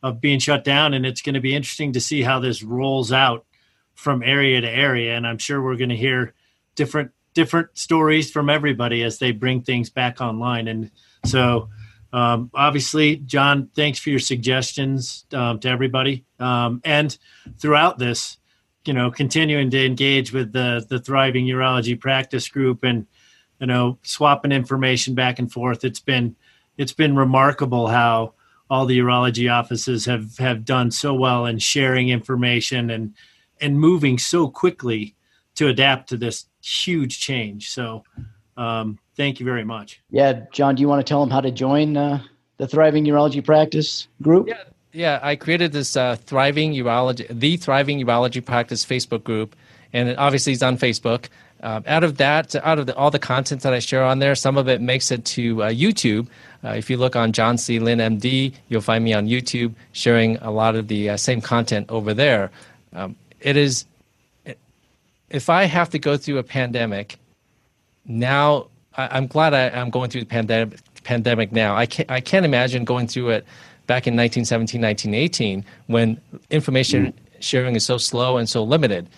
of 0.03 0.21
being 0.21 0.39
shut 0.39 0.65
down, 0.65 0.93
and 0.93 1.07
it's 1.07 1.23
going 1.23 1.35
to 1.35 1.41
be 1.41 1.55
interesting 1.55 1.93
to 1.95 2.01
see 2.01 2.23
how 2.23 2.39
this 2.39 2.63
rolls 2.63 3.13
out 3.13 3.47
from 3.95 4.23
area 4.23 4.61
to 4.61 4.69
area, 4.69 5.17
and 5.17 5.27
I'm 5.27 5.39
sure 5.39 5.63
we're 5.63 5.77
going 5.77 5.89
to 5.91 5.97
hear 5.97 6.35
different 6.75 7.13
different 7.33 7.77
stories 7.77 8.31
from 8.31 8.49
everybody 8.49 9.03
as 9.03 9.19
they 9.19 9.33
bring 9.33 9.63
things 9.63 9.91
back 9.91 10.21
online. 10.21 10.69
And 10.69 10.91
so, 11.25 11.71
um, 12.15 12.49
obviously, 12.55 13.17
John, 13.17 13.71
thanks 13.75 13.99
for 13.99 14.11
your 14.11 14.21
suggestions 14.21 15.27
um, 15.35 15.59
to 15.59 15.69
everybody, 15.69 16.25
um, 16.39 16.81
and 16.85 17.19
throughout 17.59 17.99
this, 17.99 18.39
you 18.85 18.93
know, 18.93 19.11
continuing 19.11 19.69
to 19.71 19.85
engage 19.85 20.33
with 20.33 20.53
the 20.53 20.87
the 20.89 21.01
thriving 21.01 21.45
urology 21.47 21.99
practice 21.99 22.49
group 22.49 22.85
and 22.85 23.09
you 23.59 23.67
know 23.67 23.99
swapping 24.03 24.53
information 24.53 25.17
back 25.17 25.41
and 25.41 25.51
forth. 25.51 25.85
It's 25.85 25.99
been 25.99 26.37
it's 26.79 26.93
been 26.93 27.17
remarkable 27.17 27.89
how 27.89 28.35
all 28.71 28.87
the 28.87 28.97
urology 28.97 29.53
offices 29.53 30.05
have 30.07 30.39
have 30.39 30.65
done 30.65 30.93
so 30.93 31.15
well 31.15 31.47
in 31.47 31.59
sharing 31.59 32.11
information 32.11 32.91
and 32.91 33.13
and 33.61 33.81
moving 33.81 34.19
so 34.19 34.47
quickly 34.49 35.17
to 35.57 35.67
adapt 35.67 36.11
to 36.11 36.17
this 36.17 36.47
huge 36.63 37.19
change. 37.19 37.71
So, 37.71 38.05
um, 38.57 38.99
thank 39.17 39.41
you 39.41 39.47
very 39.47 39.65
much. 39.65 40.01
Yeah, 40.11 40.45
John, 40.53 40.75
do 40.75 40.81
you 40.81 40.89
want 40.89 41.05
to 41.05 41.09
tell 41.09 41.21
them 41.21 41.31
how 41.31 41.41
to 41.41 41.51
join 41.51 41.97
uh, 41.97 42.23
the 42.57 42.67
Thriving 42.67 43.05
Urology 43.05 43.45
Practice 43.45 44.09
group? 44.23 44.49
Yeah, 44.49 44.63
yeah. 44.93 45.21
I 45.23 45.37
created 45.37 45.73
this 45.73 45.97
uh, 45.97 46.17
Thriving 46.17 46.73
Urology, 46.75 47.27
the 47.29 47.57
Thriving 47.57 48.05
Urology 48.05 48.45
Practice 48.45 48.85
Facebook 48.85 49.25
group, 49.25 49.57
and 49.93 50.09
it 50.09 50.19
obviously 50.19 50.53
it's 50.53 50.63
on 50.63 50.79
Facebook. 50.79 51.27
Uh, 51.63 51.81
out 51.87 52.05
of 52.05 52.19
that, 52.19 52.55
out 52.57 52.79
of 52.79 52.87
the, 52.87 52.95
all 52.95 53.11
the 53.11 53.19
content 53.19 53.63
that 53.63 53.73
I 53.73 53.79
share 53.79 54.05
on 54.05 54.19
there, 54.19 54.35
some 54.35 54.59
of 54.59 54.69
it 54.69 54.83
makes 54.83 55.11
it 55.11 55.25
to 55.27 55.63
uh, 55.63 55.71
YouTube. 55.71 56.29
Uh, 56.63 56.71
if 56.71 56.91
you 56.91 56.99
look 56.99 57.17
on 57.17 57.33
John 57.33 57.57
C. 57.57 57.79
Lin 57.79 58.01
MD, 58.01 58.53
you'll 58.69 58.83
find 58.83 59.03
me 59.03 59.15
on 59.15 59.29
YouTube 59.29 59.75
sharing 59.93 60.37
a 60.39 60.51
lot 60.51 60.77
of 60.77 60.89
the 60.89 61.11
uh, 61.11 61.17
same 61.17 61.41
content 61.41 61.87
over 61.89 62.13
there. 62.13 62.51
Um, 62.93 63.17
it 63.41 63.57
is 63.57 63.87
if 65.31 65.51
I 65.51 65.65
have 65.65 65.91
to 65.91 65.99
go 65.99 66.17
through 66.17 66.39
a 66.39 66.43
pandemic 66.43 67.19
now, 68.07 68.69
I, 68.97 69.17
am 69.19 69.27
glad 69.27 69.55
I, 69.55 69.69
am 69.79 69.91
going 69.91 70.11
through 70.11 70.23
the 70.23 70.27
pandemic 70.27 70.79
pandemic 71.05 71.53
now. 71.53 71.77
I 71.77 71.87
can't 71.87 72.11
I 72.11 72.21
can't 72.21 72.45
imagine 72.45 72.85
going 72.85 73.07
through 73.07 73.31
it 73.31 73.45
back 73.87 74.07
in 74.07 74.17
1917, 74.17 74.81
1918 74.81 75.65
when 75.87 76.21
information 76.51 77.07
mm. 77.07 77.15
sharing 77.41 77.77
is 77.77 77.85
so 77.85 77.99
slow 77.99 78.39
and 78.39 78.49
so 78.49 78.65
limited. 78.65 79.09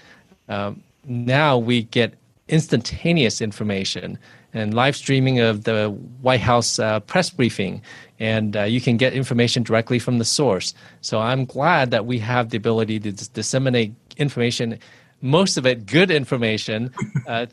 Um, 0.48 0.82
now 1.04 1.56
we 1.56 1.84
get 1.84 2.14
instantaneous 2.48 3.40
information 3.40 4.18
and 4.52 4.74
live 4.74 4.96
streaming 4.96 5.38
of 5.40 5.64
the 5.64 5.88
White 6.22 6.40
House 6.40 6.78
uh, 6.78 7.00
press 7.00 7.30
briefing, 7.30 7.82
and 8.18 8.56
uh, 8.56 8.62
you 8.62 8.80
can 8.80 8.96
get 8.96 9.12
information 9.12 9.62
directly 9.62 9.98
from 9.98 10.18
the 10.18 10.24
source. 10.24 10.72
So 11.02 11.20
I'm 11.20 11.44
glad 11.44 11.90
that 11.90 12.06
we 12.06 12.18
have 12.20 12.50
the 12.50 12.56
ability 12.56 13.00
to 13.00 13.12
disseminate 13.12 13.92
information, 14.16 14.78
most 15.22 15.56
of 15.56 15.66
it 15.66 15.86
good 15.86 16.10
information, 16.10 16.92
uh, 17.26 17.46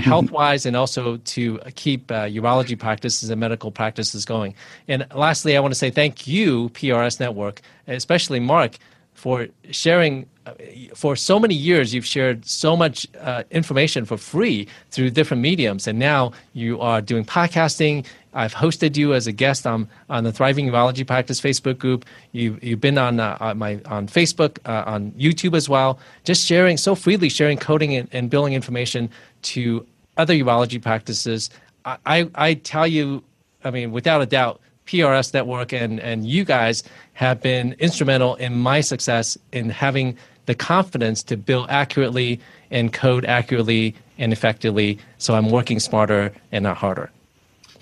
health 0.00 0.30
wise, 0.30 0.66
and 0.66 0.76
also 0.76 1.16
to 1.18 1.58
keep 1.74 2.10
uh, 2.10 2.24
urology 2.24 2.78
practices 2.78 3.30
and 3.30 3.40
medical 3.40 3.70
practices 3.70 4.24
going. 4.24 4.54
And 4.88 5.06
lastly, 5.14 5.56
I 5.56 5.60
want 5.60 5.72
to 5.72 5.78
say 5.78 5.90
thank 5.90 6.26
you, 6.26 6.68
PRS 6.70 7.20
Network, 7.20 7.60
especially 7.86 8.40
Mark, 8.40 8.78
for 9.14 9.48
sharing 9.70 10.26
uh, 10.46 10.54
for 10.94 11.14
so 11.14 11.38
many 11.38 11.54
years 11.54 11.94
you've 11.94 12.06
shared 12.06 12.44
so 12.44 12.76
much 12.76 13.06
uh, 13.20 13.44
information 13.52 14.04
for 14.04 14.16
free 14.16 14.66
through 14.90 15.10
different 15.10 15.40
mediums 15.40 15.86
and 15.86 16.00
now 16.00 16.32
you 16.52 16.80
are 16.80 17.00
doing 17.00 17.24
podcasting 17.24 18.04
I've 18.34 18.54
hosted 18.54 18.96
you 18.96 19.14
as 19.14 19.26
a 19.26 19.32
guest 19.32 19.66
on, 19.66 19.88
on 20.08 20.24
the 20.24 20.32
Thriving 20.32 20.68
Urology 20.68 21.06
Practice 21.06 21.40
Facebook 21.40 21.78
group. 21.78 22.04
You, 22.32 22.58
you've 22.62 22.80
been 22.80 22.98
on, 22.98 23.20
uh, 23.20 23.36
on 23.40 23.58
my 23.58 23.80
on 23.86 24.06
Facebook, 24.06 24.58
uh, 24.64 24.84
on 24.86 25.10
YouTube 25.12 25.54
as 25.56 25.68
well. 25.68 25.98
Just 26.24 26.46
sharing 26.46 26.76
so 26.76 26.94
freely, 26.94 27.28
sharing 27.28 27.58
coding 27.58 27.94
and, 27.94 28.08
and 28.12 28.30
billing 28.30 28.54
information 28.54 29.10
to 29.42 29.86
other 30.16 30.34
urology 30.34 30.80
practices. 30.80 31.50
I, 31.84 31.98
I, 32.06 32.30
I 32.34 32.54
tell 32.54 32.86
you, 32.86 33.22
I 33.64 33.70
mean, 33.70 33.92
without 33.92 34.22
a 34.22 34.26
doubt, 34.26 34.60
PRS 34.86 35.32
Network 35.32 35.72
and, 35.72 36.00
and 36.00 36.26
you 36.26 36.44
guys 36.44 36.82
have 37.14 37.40
been 37.40 37.74
instrumental 37.78 38.34
in 38.36 38.58
my 38.58 38.80
success 38.80 39.38
in 39.52 39.70
having 39.70 40.16
the 40.46 40.54
confidence 40.54 41.22
to 41.22 41.36
bill 41.36 41.66
accurately 41.68 42.40
and 42.70 42.92
code 42.92 43.24
accurately 43.24 43.94
and 44.18 44.32
effectively. 44.32 44.98
So 45.18 45.34
I'm 45.34 45.50
working 45.50 45.78
smarter 45.78 46.32
and 46.50 46.64
not 46.64 46.76
harder. 46.76 47.10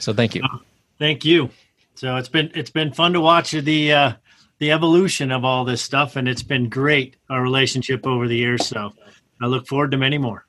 So 0.00 0.12
thank 0.12 0.34
you. 0.34 0.42
Uh, 0.42 0.58
thank 0.98 1.24
you. 1.24 1.50
So 1.94 2.16
it's 2.16 2.28
been 2.28 2.50
it's 2.54 2.70
been 2.70 2.92
fun 2.92 3.12
to 3.12 3.20
watch 3.20 3.52
the 3.52 3.92
uh, 3.92 4.12
the 4.58 4.72
evolution 4.72 5.30
of 5.30 5.44
all 5.44 5.64
this 5.64 5.82
stuff, 5.82 6.16
and 6.16 6.26
it's 6.26 6.42
been 6.42 6.68
great 6.68 7.16
our 7.28 7.42
relationship 7.42 8.06
over 8.06 8.26
the 8.26 8.36
years. 8.36 8.66
So 8.66 8.92
I 9.40 9.46
look 9.46 9.66
forward 9.66 9.90
to 9.92 9.98
many 9.98 10.18
more. 10.18 10.46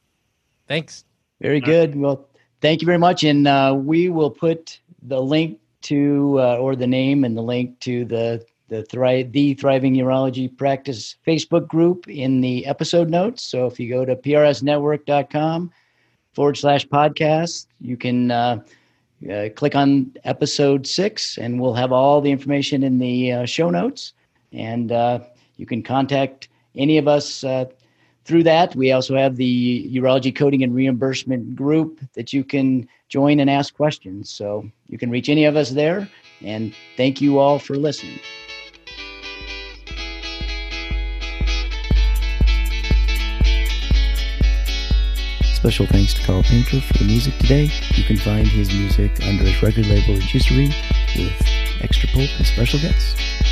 Thanks. 0.68 1.04
Very 1.42 1.60
good. 1.60 1.96
Well, 1.96 2.30
thank 2.62 2.82
you 2.82 2.86
very 2.86 2.98
much, 2.98 3.24
and 3.24 3.48
uh, 3.48 3.76
we 3.78 4.10
will 4.10 4.32
put 4.32 4.80
the 5.02 5.22
link 5.22 5.60
to 5.82 6.40
uh, 6.40 6.56
or 6.58 6.76
the 6.76 6.88
name 6.88 7.24
and 7.24 7.36
the 7.36 7.42
link 7.42 7.80
to 7.82 8.06
the 8.06 8.46
the 8.70 8.84
thrive 8.84 9.32
the 9.34 9.54
thriving 9.56 9.96
urology 9.96 10.56
practice 10.58 11.16
facebook 11.28 11.68
group 11.68 12.08
in 12.08 12.40
the 12.40 12.66
episode 12.66 13.10
notes 13.10 13.44
so 13.44 13.66
if 13.66 13.80
you 13.80 13.90
go 13.90 14.06
to 14.06 14.16
prsnetwork.com 14.16 15.72
forward 16.34 16.56
slash 16.56 16.88
podcast 16.88 17.66
you 17.82 17.98
can 17.98 18.32
uh, 18.32 18.62
uh, 19.30 19.50
click 19.56 19.76
on 19.76 20.14
episode 20.24 20.88
six, 20.88 21.38
and 21.38 21.60
we'll 21.60 21.74
have 21.74 21.92
all 21.92 22.22
the 22.22 22.32
information 22.32 22.84
in 22.84 22.98
the 22.98 23.32
uh, 23.32 23.46
show 23.46 23.70
notes. 23.70 24.14
And 24.52 24.92
uh, 24.92 25.20
you 25.58 25.66
can 25.66 25.84
contact 25.84 26.50
any 26.76 26.98
of 26.98 27.08
us 27.08 27.44
uh, 27.44 27.66
through 28.26 28.44
that. 28.44 28.76
We 28.76 28.92
also 28.92 29.16
have 29.16 29.36
the 29.36 29.90
Urology 29.94 30.36
Coding 30.36 30.64
and 30.64 30.74
Reimbursement 30.74 31.56
group 31.56 32.00
that 32.14 32.34
you 32.34 32.44
can 32.44 32.88
join 33.10 33.40
and 33.40 33.50
ask 33.50 33.76
questions. 33.76 34.30
So 34.30 34.70
you 34.90 34.98
can 34.98 35.10
reach 35.10 35.30
any 35.30 35.46
of 35.46 35.56
us 35.56 35.72
there. 35.72 36.10
And 36.42 36.74
thank 36.98 37.22
you 37.22 37.40
all 37.40 37.60
for 37.60 37.76
listening. 37.76 38.41
Special 45.62 45.86
thanks 45.86 46.16
to 46.16 46.24
Carl 46.24 46.42
Painter 46.42 46.82
for 46.82 46.94
the 46.94 47.04
music 47.04 47.38
today. 47.38 47.70
You 47.94 48.04
can 48.04 48.18
find 48.18 48.48
his 48.48 48.74
music 48.74 49.12
under 49.22 49.44
his 49.44 49.62
record 49.62 49.86
label 49.86 50.16
Juicery 50.16 50.74
with 51.16 51.84
extra 51.84 52.10
pulp 52.10 52.32
and 52.38 52.48
special 52.48 52.80
guests. 52.80 53.51